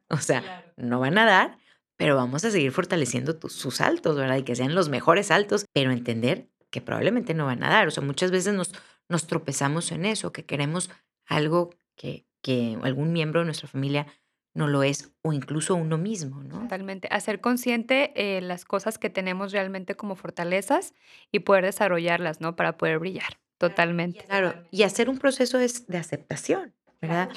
O 0.10 0.18
sea, 0.18 0.42
claro. 0.42 0.74
no 0.78 1.00
va 1.00 1.08
a 1.08 1.12
nadar, 1.12 1.58
pero 1.98 2.16
vamos 2.16 2.46
a 2.46 2.52
seguir 2.52 2.72
fortaleciendo 2.72 3.38
tus, 3.38 3.54
sus 3.54 3.78
saltos, 3.78 4.16
¿verdad? 4.16 4.38
Y 4.38 4.44
que 4.44 4.56
sean 4.56 4.76
los 4.76 4.90
mejores 4.90 5.28
saltos, 5.28 5.66
pero 5.74 5.92
entender 5.92 6.50
que 6.76 6.82
probablemente 6.82 7.34
no 7.34 7.46
va 7.46 7.54
a 7.54 7.56
nadar. 7.56 7.88
O 7.88 7.92
sea, 7.92 8.04
muchas 8.04 8.32
veces 8.32 8.54
nos, 8.54 8.74
nos 9.08 9.28
tropezamos 9.28 9.94
en 9.94 10.04
eso, 10.04 10.34
que 10.34 10.44
queremos 10.44 10.90
algo 11.26 11.70
que, 11.96 12.26
que 12.42 12.78
algún 12.84 13.14
miembro 13.14 13.40
de 13.40 13.46
nuestra 13.46 13.70
familia 13.70 14.08
no 14.54 14.68
lo 14.68 14.84
es 14.84 15.14
o 15.22 15.32
incluso 15.32 15.74
uno 15.74 15.98
mismo, 15.98 16.44
¿no? 16.44 16.64
Totalmente. 16.64 17.08
Hacer 17.12 17.40
consciente 17.40 18.12
eh, 18.18 18.42
las 18.42 18.66
cosas 18.66 18.98
que 18.98 19.10
tenemos 19.10 19.54
realmente 19.54 19.96
como 19.96 20.18
fortalezas 20.18 20.94
y 21.32 21.40
poder 21.40 21.64
desarrollarlas, 21.64 22.42
¿no? 22.42 22.58
Para 22.58 22.76
poder 22.76 23.00
brillar. 23.00 23.40
Totalmente. 23.58 24.26
Claro, 24.26 24.68
y 24.70 24.84
hacer 24.84 25.10
un 25.10 25.18
proceso 25.18 25.58
de, 25.58 25.72
de 25.88 25.98
aceptación, 25.98 26.74
¿verdad? 27.02 27.30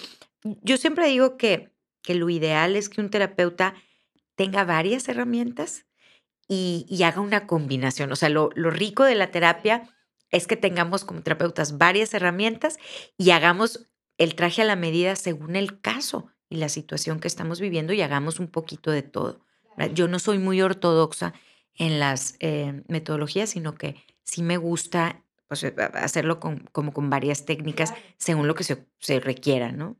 Claro. 0.42 0.58
Yo 0.62 0.76
siempre 0.78 1.06
digo 1.06 1.36
que, 1.36 1.70
que 2.02 2.16
lo 2.16 2.28
ideal 2.28 2.74
es 2.74 2.88
que 2.88 3.00
un 3.00 3.10
terapeuta 3.10 3.76
tenga 4.34 4.64
varias 4.64 5.08
herramientas 5.08 5.86
y, 6.48 6.86
y 6.88 7.02
haga 7.02 7.20
una 7.20 7.46
combinación. 7.46 8.10
O 8.10 8.16
sea, 8.16 8.30
lo, 8.30 8.50
lo 8.54 8.70
rico 8.70 9.04
de 9.04 9.14
la 9.14 9.30
terapia 9.30 9.88
es 10.30 10.46
que 10.46 10.56
tengamos 10.56 11.04
como 11.04 11.22
terapeutas 11.22 11.78
varias 11.78 12.12
herramientas 12.14 12.78
y 13.16 13.30
hagamos 13.30 13.86
el 14.16 14.34
traje 14.34 14.62
a 14.62 14.64
la 14.64 14.76
medida 14.76 15.14
según 15.16 15.56
el 15.56 15.80
caso 15.80 16.30
y 16.50 16.56
la 16.56 16.68
situación 16.68 17.20
que 17.20 17.28
estamos 17.28 17.60
viviendo 17.60 17.92
y 17.92 18.02
hagamos 18.02 18.40
un 18.40 18.48
poquito 18.48 18.90
de 18.90 19.02
todo. 19.02 19.40
Yo 19.94 20.08
no 20.08 20.18
soy 20.18 20.38
muy 20.38 20.60
ortodoxa 20.60 21.34
en 21.74 22.00
las 22.00 22.34
eh, 22.40 22.82
metodologías, 22.88 23.50
sino 23.50 23.74
que 23.74 23.94
sí 24.24 24.42
me 24.42 24.56
gusta 24.56 25.22
pues, 25.46 25.62
eh, 25.62 25.74
hacerlo 25.94 26.40
con, 26.40 26.68
como 26.72 26.92
con 26.92 27.10
varias 27.10 27.44
técnicas 27.44 27.94
según 28.16 28.48
lo 28.48 28.54
que 28.56 28.64
se, 28.64 28.86
se 28.98 29.20
requiera, 29.20 29.70
¿no? 29.70 29.96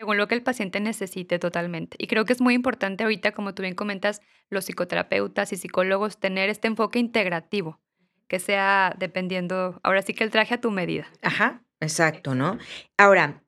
Según 0.00 0.16
lo 0.16 0.28
que 0.28 0.34
el 0.34 0.42
paciente 0.42 0.80
necesite 0.80 1.38
totalmente. 1.38 1.98
Y 2.00 2.06
creo 2.06 2.24
que 2.24 2.32
es 2.32 2.40
muy 2.40 2.54
importante 2.54 3.04
ahorita, 3.04 3.32
como 3.32 3.52
tú 3.52 3.60
bien 3.60 3.74
comentas, 3.74 4.22
los 4.48 4.64
psicoterapeutas 4.64 5.52
y 5.52 5.58
psicólogos 5.58 6.18
tener 6.18 6.48
este 6.48 6.68
enfoque 6.68 6.98
integrativo, 6.98 7.78
que 8.26 8.38
sea 8.38 8.96
dependiendo, 8.98 9.78
ahora 9.82 10.00
sí 10.00 10.14
que 10.14 10.24
el 10.24 10.30
traje 10.30 10.54
a 10.54 10.60
tu 10.62 10.70
medida. 10.70 11.06
Ajá, 11.20 11.62
exacto, 11.80 12.34
¿no? 12.34 12.56
Ahora, 12.96 13.44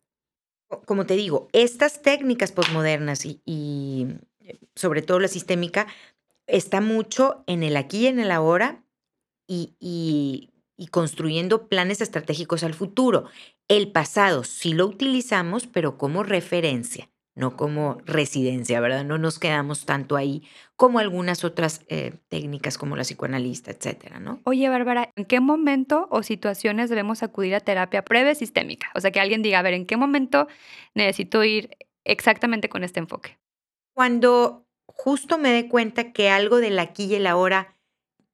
como 0.84 1.06
te 1.06 1.14
digo, 1.14 1.48
estas 1.54 2.02
técnicas 2.02 2.52
posmodernas 2.52 3.24
y, 3.24 3.40
y, 3.46 4.08
eh, 4.40 4.58
sobre 4.76 5.00
todo 5.00 5.20
la 5.20 5.28
sistémica, 5.28 5.86
está 6.46 6.82
mucho 6.82 7.44
en 7.46 7.62
el 7.62 7.78
aquí 7.78 8.00
y 8.00 8.06
en 8.08 8.20
el 8.20 8.30
ahora 8.30 8.84
y, 9.46 9.74
y, 9.80 10.51
y, 10.82 10.86
construyendo 10.88 11.68
planes 11.68 12.00
estratégicos 12.00 12.64
al 12.64 12.74
futuro. 12.74 13.26
El 13.68 13.92
pasado 13.92 14.42
sí 14.42 14.74
lo 14.74 14.86
utilizamos, 14.86 15.68
pero 15.68 15.96
como 15.96 16.24
referencia, 16.24 17.08
no 17.36 17.56
como 17.56 17.98
residencia, 18.04 18.80
¿verdad? 18.80 19.04
No 19.04 19.16
nos 19.16 19.38
quedamos 19.38 19.86
tanto 19.86 20.16
ahí 20.16 20.42
como 20.74 20.98
algunas 20.98 21.44
otras 21.44 21.82
eh, 21.86 22.14
técnicas 22.28 22.78
como 22.78 22.96
la 22.96 23.04
psicoanalista, 23.04 23.70
etcétera, 23.70 24.18
¿no? 24.18 24.40
Oye, 24.44 24.68
Bárbara, 24.68 25.12
¿en 25.14 25.24
qué 25.24 25.38
momento 25.38 26.08
o 26.10 26.24
situaciones 26.24 26.90
debemos 26.90 27.22
acudir 27.22 27.54
a 27.54 27.60
terapia 27.60 28.02
breve 28.02 28.34
sistémica? 28.34 28.90
O 28.96 29.00
sea, 29.00 29.12
que 29.12 29.20
alguien 29.20 29.42
diga, 29.42 29.60
a 29.60 29.62
ver, 29.62 29.74
¿en 29.74 29.86
qué 29.86 29.96
momento 29.96 30.48
necesito 30.94 31.44
ir 31.44 31.70
exactamente 32.04 32.68
con 32.68 32.82
este 32.82 32.98
enfoque? 32.98 33.38
Cuando 33.94 34.66
justo 34.86 35.38
me 35.38 35.50
dé 35.50 35.68
cuenta 35.68 36.12
que 36.12 36.28
algo 36.28 36.58
del 36.58 36.78
aquí 36.80 37.04
y 37.04 37.14
el 37.14 37.28
ahora 37.28 37.76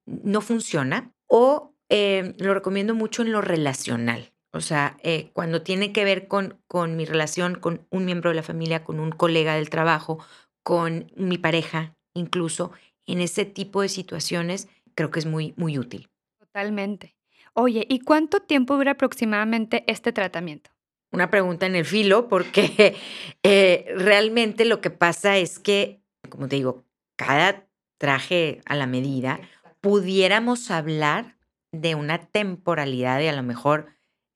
no 0.07 0.41
funciona 0.41 1.13
o 1.27 1.68
eh, 1.89 2.35
lo 2.37 2.53
recomiendo 2.53 2.95
mucho 2.95 3.21
en 3.21 3.31
lo 3.31 3.41
relacional. 3.41 4.31
O 4.51 4.61
sea, 4.61 4.97
eh, 5.03 5.29
cuando 5.33 5.61
tiene 5.61 5.91
que 5.93 6.03
ver 6.03 6.27
con, 6.27 6.59
con 6.67 6.95
mi 6.95 7.05
relación 7.05 7.55
con 7.55 7.85
un 7.89 8.05
miembro 8.05 8.31
de 8.31 8.35
la 8.35 8.43
familia, 8.43 8.83
con 8.83 8.99
un 8.99 9.11
colega 9.11 9.55
del 9.55 9.69
trabajo, 9.69 10.23
con 10.63 11.11
mi 11.15 11.37
pareja, 11.37 11.95
incluso 12.13 12.71
en 13.05 13.21
ese 13.21 13.45
tipo 13.45 13.81
de 13.81 13.89
situaciones, 13.89 14.67
creo 14.95 15.11
que 15.11 15.19
es 15.19 15.25
muy, 15.25 15.53
muy 15.55 15.77
útil. 15.77 16.09
Totalmente. 16.39 17.15
Oye, 17.53 17.85
¿y 17.89 17.99
cuánto 17.99 18.39
tiempo 18.41 18.75
dura 18.75 18.91
aproximadamente 18.91 19.83
este 19.87 20.11
tratamiento? 20.11 20.71
Una 21.11 21.29
pregunta 21.29 21.65
en 21.65 21.75
el 21.75 21.85
filo, 21.85 22.27
porque 22.27 22.95
eh, 23.43 23.85
realmente 23.95 24.65
lo 24.65 24.81
que 24.81 24.89
pasa 24.89 25.37
es 25.37 25.59
que, 25.59 26.01
como 26.29 26.47
te 26.47 26.57
digo, 26.57 26.85
cada 27.15 27.67
traje 27.97 28.61
a 28.65 28.75
la 28.75 28.87
medida, 28.87 29.39
pudiéramos 29.81 30.71
hablar 30.71 31.38
de 31.71 31.95
una 31.95 32.19
temporalidad 32.19 33.19
de 33.19 33.29
a 33.29 33.35
lo 33.35 33.43
mejor 33.43 33.87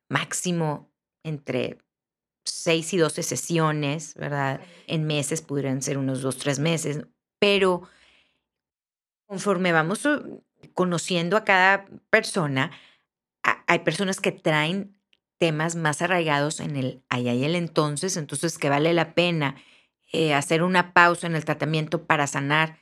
máximo 0.09 0.91
entre 1.23 1.77
6 2.45 2.93
y 2.93 2.97
12 2.97 3.23
sesiones, 3.23 4.15
¿verdad? 4.15 4.61
En 4.87 5.05
meses 5.05 5.41
pudieran 5.41 5.81
ser 5.81 5.97
unos 5.97 6.21
2, 6.21 6.37
3 6.37 6.59
meses, 6.59 7.05
pero 7.39 7.83
conforme 9.27 9.71
vamos 9.71 10.07
conociendo 10.73 11.37
a 11.37 11.43
cada 11.43 11.85
persona, 12.09 12.71
hay 13.67 13.79
personas 13.79 14.19
que 14.19 14.31
traen 14.31 14.97
temas 15.39 15.75
más 15.75 16.01
arraigados 16.01 16.59
en 16.59 16.75
el 16.77 17.03
allá 17.09 17.33
y 17.33 17.43
el 17.43 17.55
entonces, 17.55 18.15
entonces 18.15 18.57
que 18.57 18.69
vale 18.69 18.93
la 18.93 19.13
pena 19.13 19.55
eh, 20.11 20.33
hacer 20.33 20.63
una 20.63 20.93
pausa 20.93 21.27
en 21.27 21.35
el 21.35 21.43
tratamiento 21.43 22.05
para 22.05 22.27
sanar 22.27 22.79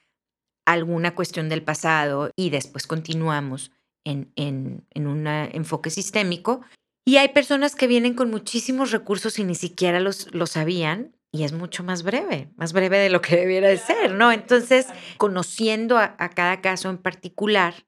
alguna 0.66 1.16
cuestión 1.16 1.50
del 1.50 1.64
pasado 1.64 2.30
y 2.36 2.50
después 2.50 2.86
continuamos 2.86 3.72
en, 4.04 4.32
en, 4.36 4.86
en 4.92 5.08
un 5.08 5.28
enfoque 5.28 5.90
sistémico 5.90 6.62
y 7.06 7.18
hay 7.18 7.30
personas 7.30 7.76
que 7.76 7.88
vienen 7.88 8.14
con 8.14 8.30
muchísimos 8.30 8.92
recursos 8.92 9.40
y 9.40 9.44
ni 9.44 9.56
siquiera 9.56 10.00
los, 10.00 10.34
los 10.34 10.52
sabían 10.52 11.16
y 11.32 11.44
es 11.44 11.54
mucho 11.54 11.84
más 11.84 12.04
breve, 12.04 12.50
más 12.58 12.74
breve 12.74 12.98
de 12.98 13.10
lo 13.10 13.22
que 13.22 13.38
debiera 13.38 13.70
de 13.70 13.78
ser, 13.78 14.14
¿no? 14.14 14.32
Entonces, 14.32 14.88
conociendo 15.18 15.98
a, 15.98 16.16
a, 16.20 16.30
cada 16.30 16.62
caso 16.62 16.90
en 16.90 16.98
particular 16.98 17.86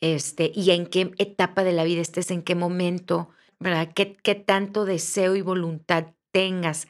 este, 0.00 0.52
y 0.54 0.70
en 0.70 0.86
qué 0.86 1.12
etapa 1.18 1.64
de 1.64 1.72
la 1.72 1.84
vida 1.84 2.02
estés, 2.02 2.30
en 2.30 2.42
qué 2.42 2.54
momento, 2.54 3.30
¿verdad? 3.58 3.90
¿Qué, 3.94 4.16
qué 4.22 4.34
tanto 4.34 4.84
deseo 4.84 5.36
y 5.36 5.40
voluntad 5.40 6.08
tengas 6.32 6.86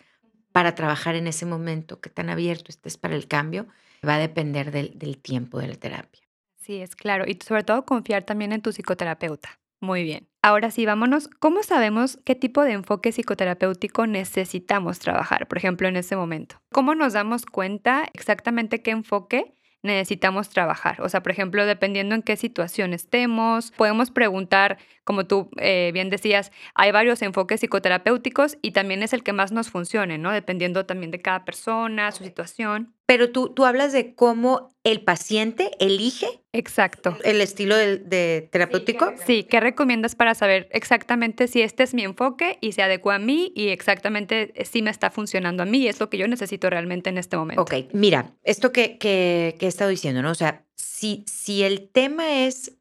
para 0.52 0.74
trabajar 0.74 1.14
en 1.14 1.26
ese 1.26 1.46
momento, 1.46 2.00
qué 2.00 2.10
tan 2.10 2.30
abierto 2.30 2.66
estés 2.68 2.98
para 2.98 3.14
el 3.14 3.26
cambio, 3.26 3.66
va 4.06 4.16
a 4.16 4.18
depender 4.18 4.70
del, 4.70 4.98
del 4.98 5.18
tiempo 5.18 5.58
de 5.58 5.68
la 5.68 5.74
terapia. 5.76 6.21
Sí, 6.62 6.80
es 6.80 6.94
claro. 6.94 7.24
Y 7.26 7.38
sobre 7.44 7.64
todo 7.64 7.84
confiar 7.84 8.22
también 8.22 8.52
en 8.52 8.62
tu 8.62 8.72
psicoterapeuta. 8.72 9.58
Muy 9.80 10.04
bien. 10.04 10.28
Ahora 10.42 10.70
sí, 10.70 10.86
vámonos. 10.86 11.28
¿Cómo 11.40 11.64
sabemos 11.64 12.20
qué 12.24 12.36
tipo 12.36 12.62
de 12.62 12.70
enfoque 12.70 13.10
psicoterapéutico 13.10 14.06
necesitamos 14.06 15.00
trabajar, 15.00 15.48
por 15.48 15.58
ejemplo, 15.58 15.88
en 15.88 15.96
ese 15.96 16.14
momento? 16.14 16.62
¿Cómo 16.72 16.94
nos 16.94 17.14
damos 17.14 17.46
cuenta 17.46 18.08
exactamente 18.14 18.80
qué 18.80 18.92
enfoque 18.92 19.56
necesitamos 19.82 20.50
trabajar? 20.50 21.00
O 21.02 21.08
sea, 21.08 21.24
por 21.24 21.32
ejemplo, 21.32 21.66
dependiendo 21.66 22.14
en 22.14 22.22
qué 22.22 22.36
situación 22.36 22.92
estemos, 22.92 23.72
podemos 23.72 24.12
preguntar, 24.12 24.78
como 25.02 25.26
tú 25.26 25.50
eh, 25.56 25.90
bien 25.92 26.10
decías, 26.10 26.52
hay 26.76 26.92
varios 26.92 27.20
enfoques 27.22 27.58
psicoterapéuticos 27.60 28.56
y 28.62 28.70
también 28.70 29.02
es 29.02 29.12
el 29.12 29.24
que 29.24 29.32
más 29.32 29.50
nos 29.50 29.70
funcione, 29.70 30.16
¿no? 30.16 30.30
Dependiendo 30.30 30.86
también 30.86 31.10
de 31.10 31.20
cada 31.20 31.44
persona, 31.44 32.12
su 32.12 32.22
situación. 32.22 32.94
Pero 33.06 33.30
tú, 33.30 33.48
tú 33.50 33.64
hablas 33.64 33.92
de 33.92 34.14
cómo 34.14 34.74
el 34.84 35.02
paciente 35.02 35.70
elige 35.80 36.42
Exacto. 36.52 37.16
el 37.24 37.40
estilo 37.40 37.76
de, 37.76 37.98
de 37.98 38.48
terapéutico. 38.50 39.12
Sí, 39.26 39.44
¿qué 39.44 39.60
recomiendas 39.60 40.14
para 40.14 40.34
saber 40.34 40.68
exactamente 40.72 41.48
si 41.48 41.62
este 41.62 41.82
es 41.82 41.94
mi 41.94 42.04
enfoque 42.04 42.58
y 42.60 42.72
se 42.72 42.82
adecua 42.82 43.16
a 43.16 43.18
mí 43.18 43.52
y 43.54 43.68
exactamente 43.68 44.52
si 44.64 44.82
me 44.82 44.90
está 44.90 45.10
funcionando 45.10 45.62
a 45.62 45.66
mí 45.66 45.78
y 45.78 45.88
es 45.88 46.00
lo 46.00 46.10
que 46.10 46.18
yo 46.18 46.28
necesito 46.28 46.70
realmente 46.70 47.10
en 47.10 47.18
este 47.18 47.36
momento? 47.36 47.62
Ok, 47.62 47.74
mira, 47.92 48.32
esto 48.44 48.72
que, 48.72 48.98
que, 48.98 49.56
que 49.58 49.66
he 49.66 49.68
estado 49.68 49.90
diciendo, 49.90 50.22
¿no? 50.22 50.30
O 50.30 50.36
sea, 50.36 50.64
si, 50.74 51.24
si 51.26 51.62
el 51.62 51.88
tema 51.90 52.44
es, 52.44 52.76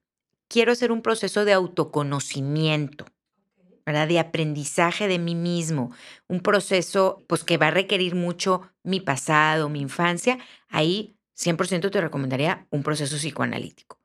quiero 0.47 0.71
hacer 0.71 0.91
un 0.91 1.01
proceso 1.01 1.45
de 1.45 1.53
autoconocimiento, 1.53 3.05
¿verdad? 3.91 4.07
De 4.07 4.19
aprendizaje 4.19 5.07
de 5.07 5.19
mí 5.19 5.35
mismo, 5.35 5.91
un 6.27 6.39
proceso 6.39 7.25
pues 7.27 7.43
que 7.43 7.57
va 7.57 7.67
a 7.67 7.71
requerir 7.71 8.15
mucho 8.15 8.61
mi 8.83 9.01
pasado, 9.01 9.69
mi 9.69 9.81
infancia, 9.81 10.37
ahí 10.69 11.17
100% 11.35 11.91
te 11.91 12.01
recomendaría 12.01 12.67
un 12.69 12.83
proceso 12.83 13.17
psicoanalítico, 13.17 13.99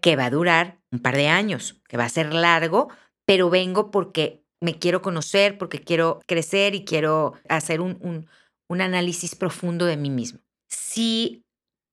que 0.00 0.16
va 0.16 0.26
a 0.26 0.30
durar 0.30 0.78
un 0.92 1.00
par 1.00 1.16
de 1.16 1.28
años, 1.28 1.80
que 1.88 1.96
va 1.96 2.04
a 2.04 2.08
ser 2.08 2.32
largo, 2.32 2.88
pero 3.24 3.50
vengo 3.50 3.90
porque 3.90 4.44
me 4.60 4.78
quiero 4.78 5.02
conocer, 5.02 5.58
porque 5.58 5.80
quiero 5.80 6.20
crecer 6.26 6.74
y 6.74 6.84
quiero 6.84 7.34
hacer 7.48 7.80
un, 7.80 7.98
un, 8.00 8.28
un 8.68 8.80
análisis 8.80 9.34
profundo 9.34 9.86
de 9.86 9.96
mí 9.96 10.10
mismo. 10.10 10.38
Si 10.68 11.44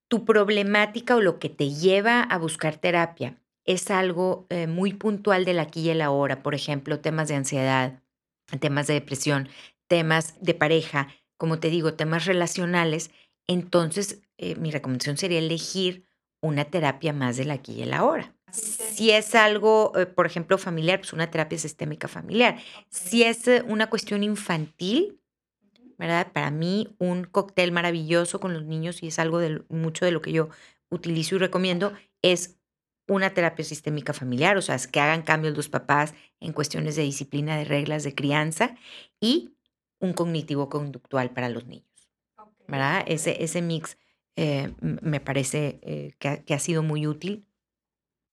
tu 0.07 0.23
problemática 0.23 1.15
o 1.15 1.21
lo 1.21 1.39
que 1.39 1.49
te 1.49 1.71
lleva 1.71 2.21
a 2.21 2.37
buscar 2.37 2.77
terapia 2.77 3.41
es 3.69 3.91
algo 3.91 4.47
eh, 4.49 4.65
muy 4.65 4.93
puntual 4.93 5.45
del 5.45 5.59
aquí 5.59 5.81
y 5.81 5.89
el 5.91 6.01
ahora, 6.01 6.41
por 6.41 6.55
ejemplo, 6.55 7.01
temas 7.01 7.27
de 7.27 7.35
ansiedad, 7.35 8.01
temas 8.59 8.87
de 8.87 8.95
depresión, 8.95 9.47
temas 9.87 10.33
de 10.41 10.55
pareja, 10.55 11.09
como 11.37 11.59
te 11.59 11.69
digo, 11.69 11.93
temas 11.93 12.25
relacionales, 12.25 13.11
entonces 13.47 14.23
eh, 14.39 14.55
mi 14.55 14.71
recomendación 14.71 15.17
sería 15.17 15.37
elegir 15.37 16.03
una 16.41 16.65
terapia 16.65 17.13
más 17.13 17.37
del 17.37 17.51
aquí 17.51 17.73
y 17.73 17.83
el 17.83 17.93
ahora. 17.93 18.33
Si 18.51 19.11
es 19.11 19.35
algo, 19.35 19.93
eh, 19.95 20.07
por 20.07 20.25
ejemplo, 20.25 20.57
familiar, 20.57 20.97
pues 20.97 21.13
una 21.13 21.29
terapia 21.29 21.59
sistémica 21.59 22.07
familiar. 22.07 22.57
Si 22.89 23.21
es 23.21 23.45
una 23.67 23.87
cuestión 23.87 24.23
infantil, 24.23 25.21
¿verdad? 25.99 26.31
Para 26.31 26.49
mí, 26.49 26.95
un 26.97 27.23
cóctel 27.23 27.71
maravilloso 27.71 28.39
con 28.39 28.55
los 28.55 28.65
niños, 28.65 29.03
y 29.03 29.07
es 29.09 29.19
algo 29.19 29.37
de 29.37 29.61
mucho 29.69 30.05
de 30.05 30.11
lo 30.11 30.23
que 30.23 30.31
yo 30.31 30.49
utilizo 30.89 31.35
y 31.35 31.37
recomiendo, 31.37 31.93
es 32.23 32.58
una 33.09 33.33
terapia 33.33 33.65
sistémica 33.65 34.13
familiar, 34.13 34.55
o 34.57 34.61
sea, 34.61 34.75
es 34.75 34.87
que 34.87 35.01
hagan 35.01 35.23
cambios 35.23 35.57
los 35.57 35.67
papás 35.67 36.13
en 36.39 36.53
cuestiones 36.53 36.95
de 36.95 37.03
disciplina, 37.03 37.57
de 37.57 37.65
reglas, 37.65 38.03
de 38.03 38.15
crianza, 38.15 38.75
y 39.19 39.55
un 39.99 40.13
cognitivo 40.13 40.69
conductual 40.69 41.31
para 41.31 41.49
los 41.49 41.65
niños, 41.65 42.09
¿verdad? 42.67 43.03
Ese, 43.07 43.43
ese 43.43 43.61
mix 43.61 43.97
eh, 44.37 44.73
me 44.79 45.19
parece 45.19 45.79
eh, 45.81 46.13
que, 46.19 46.27
ha, 46.29 46.43
que, 46.43 46.53
ha, 46.53 46.59
sido 46.59 46.83
muy 46.83 47.05
útil 47.05 47.45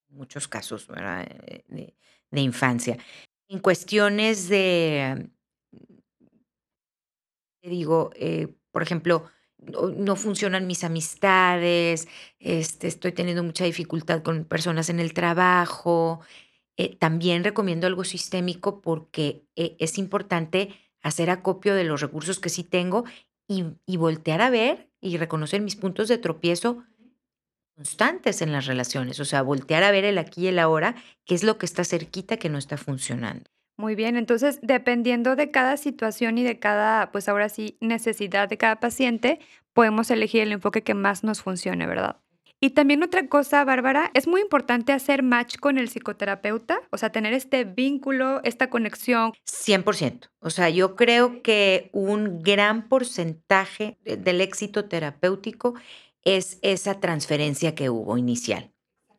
en 0.08 0.16
muchos 0.16 0.46
casos, 0.46 0.86
¿verdad? 0.86 1.26
Eh, 1.46 1.64
de, 1.66 1.96
de 2.30 2.40
infancia. 2.40 2.98
En 3.48 3.58
cuestiones 3.58 4.48
de, 4.48 5.30
digo, 7.68 8.10
eh, 8.14 8.54
por 8.70 8.82
ejemplo, 8.82 9.28
no 9.58 10.16
funcionan 10.16 10.66
mis 10.66 10.84
amistades, 10.84 12.08
este, 12.38 12.88
estoy 12.88 13.12
teniendo 13.12 13.42
mucha 13.42 13.64
dificultad 13.64 14.22
con 14.22 14.44
personas 14.44 14.88
en 14.90 15.00
el 15.00 15.12
trabajo. 15.12 16.20
Eh, 16.76 16.96
también 16.96 17.42
recomiendo 17.42 17.86
algo 17.86 18.04
sistémico 18.04 18.80
porque 18.80 19.46
eh, 19.56 19.76
es 19.78 19.98
importante 19.98 20.74
hacer 21.02 21.30
acopio 21.30 21.74
de 21.74 21.84
los 21.84 22.00
recursos 22.00 22.38
que 22.38 22.50
sí 22.50 22.64
tengo 22.64 23.04
y, 23.48 23.64
y, 23.86 23.96
voltear 23.96 24.42
a 24.42 24.50
ver 24.50 24.90
y 25.00 25.16
reconocer 25.16 25.62
mis 25.62 25.76
puntos 25.76 26.08
de 26.08 26.18
tropiezo 26.18 26.84
constantes 27.76 28.42
en 28.42 28.52
las 28.52 28.66
relaciones. 28.66 29.20
O 29.20 29.24
sea, 29.24 29.42
voltear 29.42 29.84
a 29.84 29.90
ver 29.90 30.04
el 30.04 30.18
aquí 30.18 30.42
y 30.42 30.48
el 30.48 30.58
ahora, 30.58 30.96
qué 31.24 31.34
es 31.34 31.44
lo 31.44 31.58
que 31.58 31.66
está 31.66 31.84
cerquita 31.84 32.36
que 32.38 32.48
no 32.48 32.58
está 32.58 32.76
funcionando. 32.76 33.50
Muy 33.78 33.94
bien, 33.94 34.16
entonces 34.16 34.58
dependiendo 34.62 35.36
de 35.36 35.50
cada 35.50 35.76
situación 35.76 36.38
y 36.38 36.44
de 36.44 36.58
cada, 36.58 37.12
pues 37.12 37.28
ahora 37.28 37.48
sí, 37.50 37.76
necesidad 37.80 38.48
de 38.48 38.56
cada 38.56 38.80
paciente, 38.80 39.38
podemos 39.74 40.10
elegir 40.10 40.40
el 40.42 40.52
enfoque 40.52 40.82
que 40.82 40.94
más 40.94 41.24
nos 41.24 41.42
funcione, 41.42 41.86
¿verdad? 41.86 42.16
Y 42.58 42.70
también 42.70 43.02
otra 43.02 43.28
cosa, 43.28 43.62
Bárbara, 43.64 44.10
es 44.14 44.26
muy 44.26 44.40
importante 44.40 44.94
hacer 44.94 45.22
match 45.22 45.58
con 45.58 45.76
el 45.76 45.90
psicoterapeuta, 45.90 46.80
o 46.90 46.96
sea, 46.96 47.10
tener 47.10 47.34
este 47.34 47.64
vínculo, 47.64 48.40
esta 48.44 48.70
conexión. 48.70 49.32
100%. 49.44 50.30
O 50.40 50.48
sea, 50.48 50.70
yo 50.70 50.96
creo 50.96 51.42
que 51.42 51.90
un 51.92 52.40
gran 52.42 52.88
porcentaje 52.88 53.98
del 54.04 54.40
éxito 54.40 54.86
terapéutico 54.86 55.74
es 56.24 56.58
esa 56.62 56.98
transferencia 56.98 57.74
que 57.74 57.90
hubo 57.90 58.16
inicial. 58.16 58.72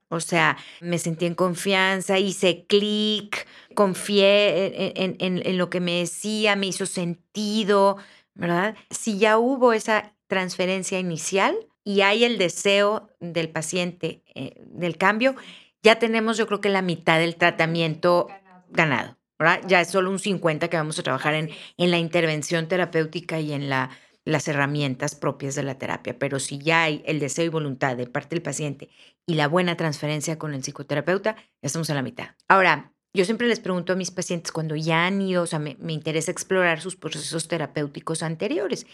O 0.09 0.19
sea, 0.19 0.57
me 0.79 0.99
sentí 0.99 1.25
en 1.25 1.35
confianza, 1.35 2.17
hice 2.17 2.65
clic, 2.67 3.45
confié 3.75 4.93
en, 4.95 5.15
en, 5.19 5.41
en, 5.45 5.57
lo 5.57 5.69
que 5.69 5.81
me 5.81 5.99
decía, 5.99 6.55
me 6.55 6.67
hizo 6.67 6.85
sentido, 6.85 7.97
¿verdad? 8.33 8.75
Si 8.89 9.17
ya 9.17 9.37
hubo 9.37 9.73
esa 9.73 10.13
transferencia 10.27 10.99
inicial 10.99 11.57
y 11.83 12.01
hay 12.01 12.23
el 12.23 12.37
deseo 12.37 13.09
del 13.19 13.49
paciente 13.49 14.23
eh, 14.33 14.55
del 14.65 14.97
cambio, 14.97 15.35
ya 15.83 15.99
tenemos 15.99 16.37
yo 16.37 16.47
creo 16.47 16.61
que 16.61 16.69
la 16.69 16.81
mitad 16.81 17.19
del 17.19 17.35
tratamiento 17.35 18.27
ganado, 18.69 19.17
¿verdad? 19.37 19.61
Ya 19.67 19.81
es 19.81 19.89
solo 19.89 20.09
un 20.09 20.19
50 20.19 20.69
que 20.69 20.77
vamos 20.77 20.99
a 20.99 21.03
trabajar 21.03 21.33
en, 21.33 21.49
en 21.77 21.91
la 21.91 21.97
intervención 21.97 22.67
terapéutica 22.67 23.39
y 23.39 23.53
en 23.53 23.69
la 23.69 23.89
las 24.27 24.47
herramientas 24.47 25.15
propias 25.15 25.55
de 25.55 25.63
la 25.63 25.77
terapia, 25.77 26.19
pero 26.19 26.39
si 26.39 26.57
ya 26.57 26.83
hay 26.83 27.01
el 27.05 27.19
deseo 27.19 27.45
y 27.45 27.49
voluntad 27.49 27.95
de 27.95 28.07
parte 28.07 28.35
del 28.35 28.41
paciente 28.41 28.89
y 29.25 29.35
la 29.35 29.47
buena 29.47 29.77
transferencia 29.77 30.37
con 30.37 30.53
el 30.53 30.63
psicoterapeuta, 30.63 31.35
ya 31.35 31.43
estamos 31.61 31.89
a 31.89 31.93
la 31.93 32.01
mitad. 32.01 32.31
Ahora, 32.49 32.93
yo 33.13 33.23
siempre 33.23 33.47
les 33.47 33.61
pregunto 33.61 33.93
a 33.93 33.95
mis 33.95 34.11
pacientes 34.11 34.51
cuando 34.51 34.75
ya 34.75 35.05
han 35.05 35.21
ido, 35.21 35.43
o 35.43 35.47
sea, 35.47 35.59
me, 35.59 35.77
me 35.79 35.93
interesa 35.93 36.29
explorar 36.29 36.81
sus 36.81 36.97
procesos 36.97 37.47
terapéuticos 37.47 38.21
anteriores 38.21 38.85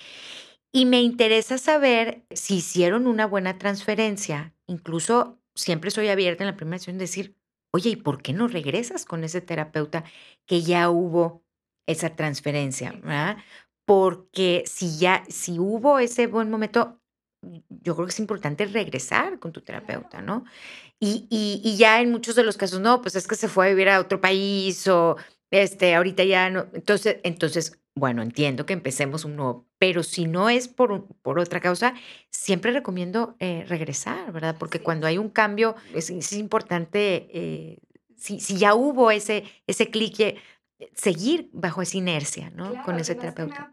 y 0.71 0.85
me 0.85 1.01
interesa 1.01 1.57
saber 1.57 2.25
si 2.29 2.57
hicieron 2.57 3.07
una 3.07 3.25
buena 3.25 3.57
transferencia. 3.57 4.55
Incluso 4.67 5.39
siempre 5.55 5.89
soy 5.89 6.09
abierta 6.09 6.43
en 6.43 6.51
la 6.51 6.55
primera 6.55 6.77
sesión 6.77 6.99
de 6.99 7.05
decir, 7.05 7.35
oye, 7.73 7.89
¿y 7.89 7.95
por 7.95 8.21
qué 8.21 8.33
no 8.33 8.47
regresas 8.47 9.05
con 9.05 9.23
ese 9.23 9.41
terapeuta 9.41 10.03
que 10.45 10.61
ya 10.61 10.91
hubo 10.91 11.43
esa 11.87 12.15
transferencia? 12.15 12.91
¿verdad? 12.91 13.37
Porque 13.85 14.63
si 14.65 14.97
ya, 14.97 15.23
si 15.29 15.59
hubo 15.59 15.99
ese 15.99 16.27
buen 16.27 16.49
momento, 16.49 16.99
yo 17.41 17.95
creo 17.95 18.05
que 18.05 18.13
es 18.13 18.19
importante 18.19 18.65
regresar 18.65 19.39
con 19.39 19.51
tu 19.51 19.61
terapeuta, 19.61 20.21
¿no? 20.21 20.45
Y, 20.99 21.27
y, 21.29 21.61
y, 21.63 21.75
ya 21.75 21.99
en 21.99 22.11
muchos 22.11 22.35
de 22.35 22.43
los 22.43 22.55
casos, 22.55 22.79
no, 22.79 23.01
pues 23.01 23.15
es 23.15 23.27
que 23.27 23.35
se 23.35 23.49
fue 23.49 23.65
a 23.65 23.69
vivir 23.69 23.89
a 23.89 23.99
otro 23.99 24.21
país 24.21 24.87
o 24.87 25.17
este, 25.51 25.95
ahorita 25.95 26.23
ya 26.23 26.49
no. 26.49 26.67
Entonces, 26.73 27.17
entonces, 27.23 27.77
bueno, 27.95 28.21
entiendo 28.21 28.65
que 28.65 28.73
empecemos 28.73 29.25
un 29.25 29.35
nuevo, 29.35 29.67
pero 29.77 30.01
si 30.01 30.25
no 30.25 30.49
es 30.49 30.69
por, 30.69 31.05
por 31.21 31.39
otra 31.39 31.59
causa, 31.59 31.93
siempre 32.29 32.71
recomiendo 32.71 33.35
eh, 33.39 33.65
regresar, 33.67 34.31
¿verdad? 34.31 34.55
Porque 34.57 34.79
cuando 34.79 35.05
hay 35.05 35.17
un 35.17 35.29
cambio, 35.29 35.75
es, 35.93 36.09
es 36.09 36.31
importante, 36.33 37.27
eh, 37.33 37.79
si, 38.15 38.39
si, 38.39 38.57
ya 38.57 38.73
hubo 38.73 39.11
ese, 39.11 39.43
ese 39.67 39.91
clic, 39.91 40.39
seguir 40.95 41.49
bajo 41.51 41.81
esa 41.81 41.97
inercia, 41.97 42.49
¿no? 42.51 42.69
Claro, 42.69 42.85
Con 42.85 42.99
ese 42.99 43.15
terapeuta. 43.15 43.72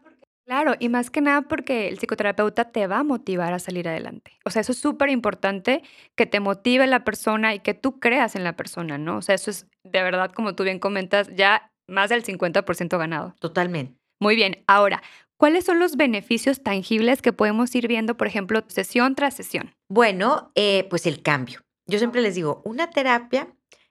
Claro, 0.51 0.75
y 0.81 0.89
más 0.89 1.09
que 1.09 1.21
nada 1.21 1.43
porque 1.43 1.87
el 1.87 1.97
psicoterapeuta 1.97 2.73
te 2.73 2.85
va 2.85 2.99
a 2.99 3.03
motivar 3.05 3.53
a 3.53 3.59
salir 3.59 3.87
adelante. 3.87 4.37
O 4.43 4.49
sea, 4.49 4.59
eso 4.59 4.73
es 4.73 4.79
súper 4.79 5.07
importante, 5.07 5.81
que 6.17 6.25
te 6.25 6.41
motive 6.41 6.85
la 6.87 7.05
persona 7.05 7.55
y 7.55 7.59
que 7.59 7.73
tú 7.73 8.01
creas 8.01 8.35
en 8.35 8.43
la 8.43 8.57
persona, 8.57 8.97
¿no? 8.97 9.15
O 9.15 9.21
sea, 9.21 9.33
eso 9.33 9.49
es 9.49 9.67
de 9.85 10.03
verdad, 10.03 10.33
como 10.33 10.53
tú 10.53 10.65
bien 10.65 10.79
comentas, 10.79 11.29
ya 11.33 11.71
más 11.87 12.09
del 12.09 12.25
50% 12.25 12.97
ganado. 12.97 13.33
Totalmente. 13.39 13.97
Muy 14.19 14.35
bien, 14.35 14.61
ahora, 14.67 15.01
¿cuáles 15.37 15.63
son 15.63 15.79
los 15.79 15.95
beneficios 15.95 16.61
tangibles 16.61 17.21
que 17.21 17.31
podemos 17.31 17.73
ir 17.73 17.87
viendo, 17.87 18.17
por 18.17 18.27
ejemplo, 18.27 18.61
sesión 18.67 19.15
tras 19.15 19.33
sesión? 19.35 19.73
Bueno, 19.87 20.51
eh, 20.55 20.85
pues 20.89 21.05
el 21.05 21.21
cambio. 21.21 21.61
Yo 21.87 21.97
siempre 21.97 22.19
les 22.19 22.35
digo, 22.35 22.61
una 22.65 22.89
terapia 22.89 23.47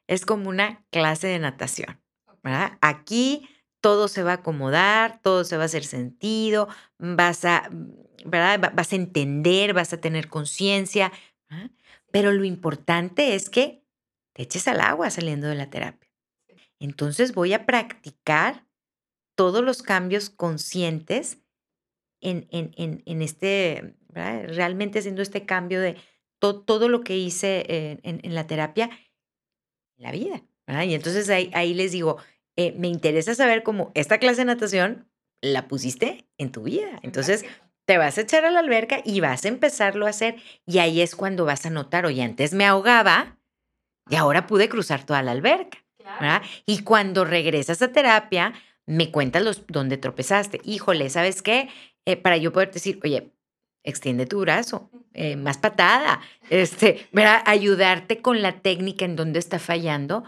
es 0.06 0.26
como 0.26 0.50
una 0.50 0.84
clase 0.90 1.26
de 1.26 1.38
natación. 1.38 1.98
¿verdad? 2.42 2.78
Aquí 2.80 3.48
todo 3.80 4.08
se 4.08 4.22
va 4.22 4.32
a 4.32 4.34
acomodar, 4.36 5.20
todo 5.22 5.44
se 5.44 5.56
va 5.56 5.64
a 5.64 5.66
hacer 5.66 5.84
sentido, 5.84 6.68
vas 6.98 7.44
a, 7.44 7.68
¿verdad? 8.24 8.72
Vas 8.74 8.92
a 8.92 8.96
entender, 8.96 9.72
vas 9.72 9.92
a 9.92 10.00
tener 10.00 10.28
conciencia, 10.28 11.12
pero 12.10 12.32
lo 12.32 12.44
importante 12.44 13.34
es 13.34 13.50
que 13.50 13.84
te 14.34 14.42
eches 14.42 14.68
al 14.68 14.80
agua 14.80 15.10
saliendo 15.10 15.48
de 15.48 15.54
la 15.54 15.70
terapia. 15.70 16.10
Entonces 16.78 17.34
voy 17.34 17.52
a 17.52 17.66
practicar 17.66 18.66
todos 19.34 19.64
los 19.64 19.82
cambios 19.82 20.30
conscientes 20.30 21.38
en, 22.20 22.46
en, 22.50 22.72
en, 22.76 23.02
en 23.06 23.22
este, 23.22 23.96
¿verdad? 24.08 24.54
realmente 24.54 24.98
haciendo 24.98 25.22
este 25.22 25.46
cambio 25.46 25.80
de 25.80 25.96
to, 26.38 26.60
todo 26.62 26.88
lo 26.88 27.00
que 27.00 27.16
hice 27.16 27.64
en, 28.02 28.20
en 28.22 28.34
la 28.34 28.46
terapia, 28.46 28.90
en 29.96 30.04
la 30.04 30.12
vida. 30.12 30.42
¿verdad? 30.66 30.84
Y 30.84 30.94
entonces 30.94 31.28
ahí, 31.30 31.50
ahí 31.54 31.74
les 31.74 31.92
digo, 31.92 32.18
eh, 32.56 32.72
me 32.78 32.88
interesa 32.88 33.34
saber 33.34 33.62
cómo 33.62 33.90
esta 33.94 34.18
clase 34.18 34.42
de 34.42 34.46
natación 34.46 35.08
la 35.40 35.68
pusiste 35.68 36.26
en 36.38 36.52
tu 36.52 36.64
vida. 36.64 36.98
Entonces, 37.02 37.44
te 37.86 37.98
vas 37.98 38.18
a 38.18 38.20
echar 38.20 38.44
a 38.44 38.50
la 38.50 38.60
alberca 38.60 39.00
y 39.04 39.20
vas 39.20 39.44
a 39.44 39.48
empezarlo 39.48 40.06
a 40.06 40.10
hacer. 40.10 40.36
Y 40.66 40.78
ahí 40.78 41.00
es 41.00 41.16
cuando 41.16 41.44
vas 41.44 41.66
a 41.66 41.70
notar, 41.70 42.06
oye, 42.06 42.22
antes 42.22 42.52
me 42.52 42.66
ahogaba 42.66 43.38
y 44.08 44.16
ahora 44.16 44.46
pude 44.46 44.68
cruzar 44.68 45.04
toda 45.04 45.22
la 45.22 45.32
alberca. 45.32 45.78
Y 46.66 46.82
cuando 46.82 47.24
regresas 47.24 47.80
a 47.82 47.92
terapia, 47.92 48.52
me 48.86 49.10
cuentas 49.10 49.42
los, 49.42 49.64
dónde 49.68 49.96
tropezaste. 49.96 50.60
Híjole, 50.64 51.08
¿sabes 51.08 51.42
qué? 51.42 51.68
Eh, 52.04 52.16
para 52.16 52.36
yo 52.36 52.52
poder 52.52 52.72
decir, 52.72 52.98
oye, 53.04 53.32
extiende 53.84 54.26
tu 54.26 54.40
brazo, 54.40 54.90
eh, 55.14 55.36
más 55.36 55.58
patada, 55.58 56.20
este, 56.50 57.08
¿verdad? 57.12 57.42
ayudarte 57.46 58.20
con 58.20 58.42
la 58.42 58.60
técnica 58.60 59.04
en 59.04 59.16
donde 59.16 59.38
está 59.38 59.58
fallando, 59.58 60.24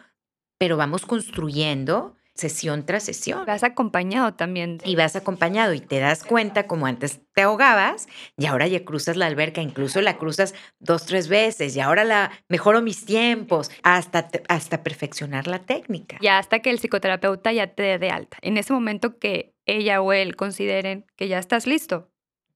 pero 0.63 0.77
vamos 0.77 1.05
construyendo 1.07 2.15
sesión 2.35 2.87
tras 2.87 3.03
sesión. 3.03 3.45
Vas 3.47 3.65
acompañado 3.65 4.35
también. 4.35 4.79
Y 4.85 4.95
vas 4.95 5.17
acompañado 5.17 5.75
y 5.75 5.81
te 5.81 5.99
das 5.99 6.23
cuenta 6.23 6.69
como 6.69 6.87
antes 6.87 7.21
te 7.35 7.43
ahogabas 7.43 8.07
y 8.37 8.47
ahora 8.47 8.69
ya 8.69 8.85
cruzas 8.85 9.17
la 9.17 9.27
alberca, 9.27 9.61
incluso 9.61 10.01
la 10.01 10.19
cruzas 10.19 10.55
dos, 10.79 11.05
tres 11.05 11.27
veces 11.27 11.75
y 11.75 11.81
ahora 11.81 12.05
la 12.05 12.31
mejoro 12.49 12.81
mis 12.81 13.05
tiempos 13.05 13.73
hasta, 13.83 14.31
hasta 14.47 14.85
perfeccionar 14.85 15.49
la 15.49 15.59
técnica. 15.59 16.19
Ya 16.21 16.39
hasta 16.39 16.61
que 16.61 16.71
el 16.71 16.79
psicoterapeuta 16.79 17.53
ya 17.53 17.67
te 17.67 17.83
dé 17.83 17.99
de 17.99 18.11
alta. 18.11 18.37
En 18.41 18.57
ese 18.57 18.73
momento 18.73 19.19
que 19.19 19.57
ella 19.67 20.01
o 20.01 20.13
él 20.13 20.37
consideren 20.37 21.07
que 21.17 21.27
ya 21.27 21.41
estás 21.41 21.67
listo, 21.67 22.09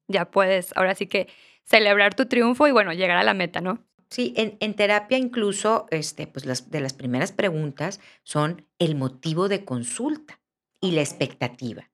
ya 0.06 0.30
puedes 0.30 0.70
ahora 0.76 0.94
sí 0.94 1.08
que 1.08 1.26
celebrar 1.64 2.14
tu 2.14 2.26
triunfo 2.26 2.68
y 2.68 2.70
bueno, 2.70 2.92
llegar 2.92 3.16
a 3.16 3.24
la 3.24 3.34
meta, 3.34 3.60
¿no? 3.60 3.84
Sí, 4.08 4.34
en, 4.36 4.74
terapia 4.74 5.18
incluso, 5.18 5.86
este, 5.90 6.26
pues 6.26 6.46
las, 6.46 6.70
de 6.70 6.80
las 6.80 6.92
primeras 6.92 7.32
preguntas 7.32 8.00
son 8.22 8.66
el 8.78 8.94
motivo 8.94 9.48
de 9.48 9.64
consulta 9.64 10.40
y 10.80 10.92
la 10.92 11.00
expectativa. 11.00 11.90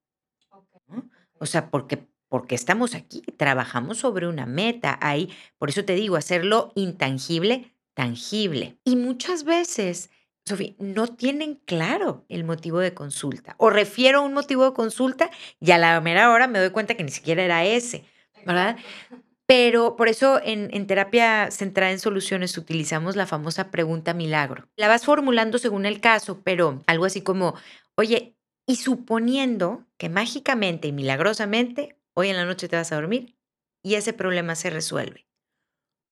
O 1.39 1.47
sea, 1.47 1.71
porque, 1.71 2.07
porque 2.29 2.55
estamos 2.55 2.95
aquí, 2.95 3.23
trabajamos 3.37 3.99
sobre 3.99 4.29
una 4.29 4.47
meta 4.47 4.99
ahí, 5.01 5.31
por 5.59 5.71
eso 5.71 5.85
te 5.85 5.95
digo, 5.95 6.17
hacerlo 6.17 6.71
intangible, 6.75 7.75
tangible. 7.95 8.79
Y 8.85 8.97
muchas 8.97 9.45
veces, 9.45 10.11
Sofía, 10.45 10.75
no 10.79 11.09
tienen 11.09 11.57
claro 11.65 12.27
el 12.29 12.45
motivo 12.45 12.79
de 12.79 12.95
consulta. 12.95 13.55
O 13.59 13.71
refiero 13.71 14.19
a 14.19 14.23
un 14.23 14.35
motivo 14.35 14.67
de 14.67 14.75
consulta 14.75 15.31
y 15.61 15.71
a 15.71 15.79
la 15.79 16.01
mera 16.01 16.31
hora 16.31 16.47
me 16.47 16.59
doy 16.59 16.71
cuenta 16.71 16.95
que 16.95 17.05
ni 17.05 17.11
siquiera 17.11 17.43
era 17.43 17.65
ese, 17.65 18.05
¿verdad? 18.45 18.77
Pero 19.55 19.97
por 19.97 20.09
eso 20.09 20.41
en, 20.43 20.87
terapia 20.87 21.51
centrada 21.51 21.93
en 21.93 21.99
soluciones 21.99 22.57
utilizamos 22.57 23.17
la 23.17 23.27
famosa 23.27 23.71
pregunta 23.71 24.15
milagro. 24.15 24.67
La 24.77 24.89
vas 24.89 25.05
formulando 25.05 25.59
según 25.59 25.85
el 25.85 26.01
caso, 26.01 26.41
pero 26.43 26.83
algo 26.87 27.05
así 27.05 27.21
como, 27.21 27.55
oye, 27.95 28.35
y 28.67 28.77
suponiendo 28.77 29.85
que 29.99 30.09
mágicamente 30.09 30.89
y 30.89 30.93
milagrosamente 30.93 31.99
hoy 32.15 32.31
en 32.31 32.37
la 32.37 32.47
noche 32.47 32.67
te 32.67 32.77
vas 32.77 32.93
a 32.93 32.95
dormir 32.95 33.37
y 33.83 33.97
ese 33.97 34.15
problema 34.15 34.55
se 34.55 34.71
resuelve, 34.71 35.27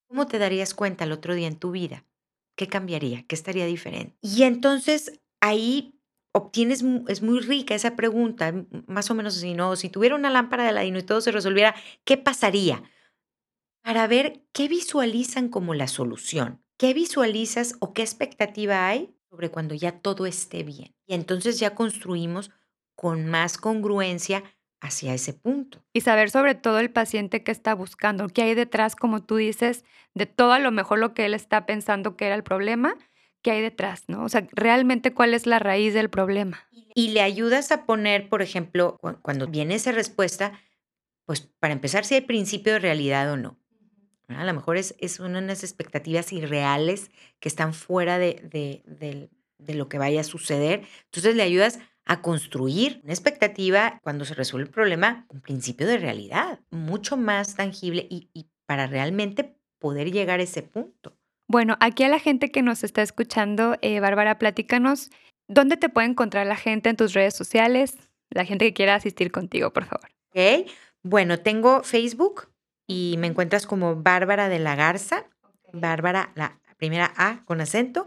¿cómo 0.07 0.27
te 0.27 0.39
darías 0.39 0.75
cuenta 0.75 1.05
el 1.05 1.13
otro 1.13 1.35
día 1.35 1.49
en 1.49 1.57
tu 1.57 1.71
vida? 1.71 2.05
¿Qué 2.59 2.69
cambiaría? 2.69 3.25
¿Qué 3.27 3.37
estaría 3.37 3.65
diferente? 3.65 4.19
Y 4.21 4.43
entonces 4.43 5.19
ahí 5.41 5.99
obtienes, 6.33 6.85
es 7.09 7.23
muy 7.23 7.41
rica 7.41 7.75
esa 7.75 7.97
pregunta, 7.97 8.53
más 8.87 9.11
o 9.11 9.15
menos 9.15 9.39
así, 9.39 9.55
¿no? 9.55 9.77
Si 9.77 9.89
tuviera 9.89 10.15
una 10.15 10.29
lámpara 10.29 10.65
de 10.65 10.73
ladino 10.73 10.99
y 10.99 11.05
todo 11.05 11.23
se 11.23 11.33
resolviera, 11.33 11.75
¿qué 12.05 12.19
pasaría? 12.19 12.83
Para 13.83 14.07
ver 14.07 14.43
qué 14.53 14.69
visualizan 14.69 15.49
como 15.49 15.75
la 15.75 15.89
solución, 15.89 16.63
qué 16.77 16.95
visualizas 16.95 17.75
o 17.81 17.93
qué 17.93 18.03
expectativa 18.03 18.89
hay 18.89 19.15
sobre 19.31 19.51
cuando 19.51 19.75
ya 19.75 19.93
todo 19.93 20.27
esté 20.27 20.63
bien. 20.63 20.95
Y 21.07 21.15
entonces 21.15 21.59
ya 21.59 21.75
construimos 21.75 22.51
con 22.95 23.27
más 23.27 23.57
congruencia 23.59 24.43
hacia 24.81 25.15
ese 25.15 25.35
punto. 25.35 25.83
Y 25.93 26.01
saber 26.01 26.31
sobre 26.31 26.55
todo 26.55 26.79
el 26.81 26.91
paciente 26.91 27.43
que 27.43 27.53
está 27.53 27.75
buscando, 27.75 28.29
qué 28.29 28.43
hay 28.43 28.55
detrás, 28.55 28.97
como 28.97 29.23
tú 29.23 29.37
dices, 29.37 29.85
de 30.15 30.27
todo 30.27 30.53
a 30.53 30.59
lo 30.59 30.71
mejor 30.71 30.99
lo 30.99 31.15
que 31.15 31.27
él 31.27 31.35
está 31.35 31.67
pensando 31.67 32.17
que 32.17 32.27
era 32.27 32.35
el 32.35 32.43
problema, 32.43 32.97
qué 33.43 33.53
hay 33.53 33.63
detrás, 33.63 34.05
¿no? 34.09 34.25
O 34.25 34.29
sea, 34.29 34.47
realmente 34.53 35.15
cuál 35.15 35.35
es 35.35 35.47
la 35.47 35.59
raíz 35.59 35.95
del 35.95 36.11
problema. 36.11 36.67
Y 36.95 37.09
le 37.11 37.21
ayudas 37.21 37.73
a 37.73 37.85
poner, 37.85 38.29
por 38.29 38.43
ejemplo, 38.43 38.99
cuando 39.23 39.47
viene 39.47 39.77
esa 39.77 39.93
respuesta, 39.93 40.53
pues 41.25 41.41
para 41.41 41.73
empezar, 41.73 42.05
si 42.05 42.17
hay 42.17 42.23
principio 42.23 42.73
de 42.75 42.81
realidad 42.81 43.31
o 43.33 43.37
no. 43.37 43.57
A 44.37 44.45
lo 44.45 44.55
mejor 44.55 44.77
es, 44.77 44.95
es 44.99 45.21
unas 45.21 45.65
expectativas 45.65 46.33
irreales 46.33 47.11
que 47.41 47.49
están 47.49 47.75
fuera 47.75 48.19
de, 48.19 48.41
de, 48.51 49.75
lo 49.75 49.89
que 49.89 49.99
vaya 49.99 50.21
a 50.21 50.25
suceder. 50.25 50.83
Entonces 51.07 51.37
le 51.37 51.43
ayudas 51.43 51.79
a 52.05 52.23
construir 52.23 53.01
una 53.05 53.13
expectativa 53.13 54.01
cuando 54.03 54.25
se 54.25 54.35
resuelve 54.35 54.67
el 54.67 54.73
problema, 54.73 55.27
un 55.29 55.41
principio 55.41 55.87
de 55.87 55.99
realidad, 55.99 56.61
mucho 56.71 57.17
más 57.17 57.55
tangible 57.55 58.07
y, 58.11 58.29
para 58.67 58.87
realmente 58.87 59.57
poder 59.79 60.13
llegar 60.13 60.41
a 60.41 60.45
ese 60.45 60.63
punto. 60.63 61.17
Bueno, 61.49 61.77
aquí 61.81 62.05
a 62.05 62.09
la 62.09 62.21
gente 62.21 62.51
que 62.51 62.63
nos 62.63 62.85
está 62.85 63.03
escuchando, 63.03 63.77
eh, 63.83 63.99
Bárbara, 63.99 64.39
platícanos, 64.39 65.11
¿dónde 65.49 65.77
te 65.77 65.89
puede 65.89 66.07
encontrar 66.07 66.47
la 66.47 66.57
gente 66.57 66.89
en 66.89 66.97
tus 66.97 67.13
redes 67.13 67.35
sociales? 67.35 67.97
La 68.31 68.45
gente 68.45 68.67
que 68.67 68.75
quiera 68.75 68.95
asistir 68.95 69.33
contigo, 69.33 69.73
por 69.73 69.85
favor. 69.85 70.09
Ok, 70.29 70.71
bueno, 71.03 71.39
tengo 71.39 71.83
Facebook, 71.83 72.50
y 72.91 73.17
me 73.19 73.29
encuentras 73.29 73.69
como 73.69 73.95
Bárbara 73.95 74.49
de 74.49 74.59
la 74.59 74.75
Garza, 74.75 75.29
Bárbara, 75.73 76.33
la 76.35 76.59
primera 76.77 77.13
A 77.17 77.45
con 77.45 77.61
acento. 77.61 78.05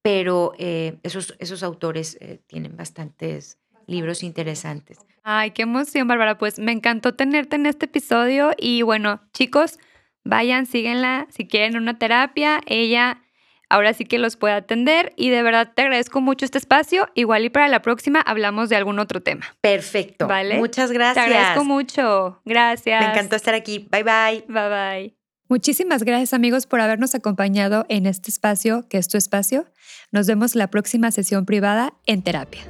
pero 0.03 0.53
eh, 0.59 0.99
esos, 1.01 1.35
esos 1.39 1.63
autores 1.63 2.17
tienen 2.45 2.77
bastantes 2.77 3.57
libros 3.87 4.21
interesantes. 4.21 4.99
Ay, 5.23 5.51
qué 5.51 5.63
emoción, 5.63 6.07
Bárbara. 6.07 6.37
Pues 6.37 6.59
me 6.59 6.71
encantó 6.71 7.15
tenerte 7.15 7.55
en 7.55 7.65
este 7.65 7.87
episodio 7.87 8.51
y 8.55 8.83
bueno, 8.83 9.19
chicos, 9.33 9.79
vayan, 10.23 10.67
síguenla 10.67 11.27
si 11.31 11.47
quieren 11.47 11.75
una 11.75 11.97
terapia. 11.97 12.61
Ella 12.67 13.23
ahora 13.69 13.93
sí 13.93 14.05
que 14.05 14.17
los 14.17 14.35
puede 14.35 14.53
atender 14.53 15.13
y 15.15 15.29
de 15.29 15.41
verdad 15.43 15.71
te 15.73 15.83
agradezco 15.83 16.21
mucho 16.21 16.45
este 16.45 16.57
espacio. 16.57 17.09
Igual 17.13 17.45
y 17.45 17.49
para 17.49 17.67
la 17.67 17.81
próxima 17.81 18.21
hablamos 18.21 18.69
de 18.69 18.75
algún 18.75 18.99
otro 18.99 19.21
tema. 19.21 19.45
Perfecto. 19.61 20.27
Vale. 20.27 20.57
Muchas 20.57 20.91
gracias. 20.91 21.25
Te 21.25 21.31
agradezco 21.33 21.63
mucho. 21.63 22.41
Gracias. 22.45 23.01
Me 23.01 23.11
encantó 23.11 23.35
estar 23.35 23.53
aquí. 23.53 23.87
Bye 23.91 24.03
bye. 24.03 24.45
Bye 24.47 24.69
bye. 24.69 25.17
Muchísimas 25.49 26.03
gracias 26.03 26.33
amigos 26.33 26.65
por 26.65 26.81
habernos 26.81 27.15
acompañado 27.15 27.85
en 27.87 28.05
este 28.05 28.29
espacio 28.29 28.85
que 28.89 28.97
es 28.97 29.07
tu 29.07 29.17
espacio. 29.17 29.65
Nos 30.11 30.27
vemos 30.27 30.55
la 30.55 30.67
próxima 30.67 31.11
sesión 31.11 31.45
privada 31.45 31.93
en 32.05 32.21
terapia. 32.21 32.61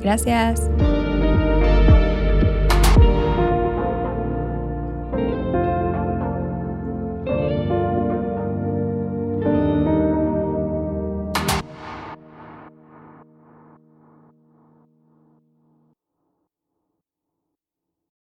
Gracias. 0.00 0.62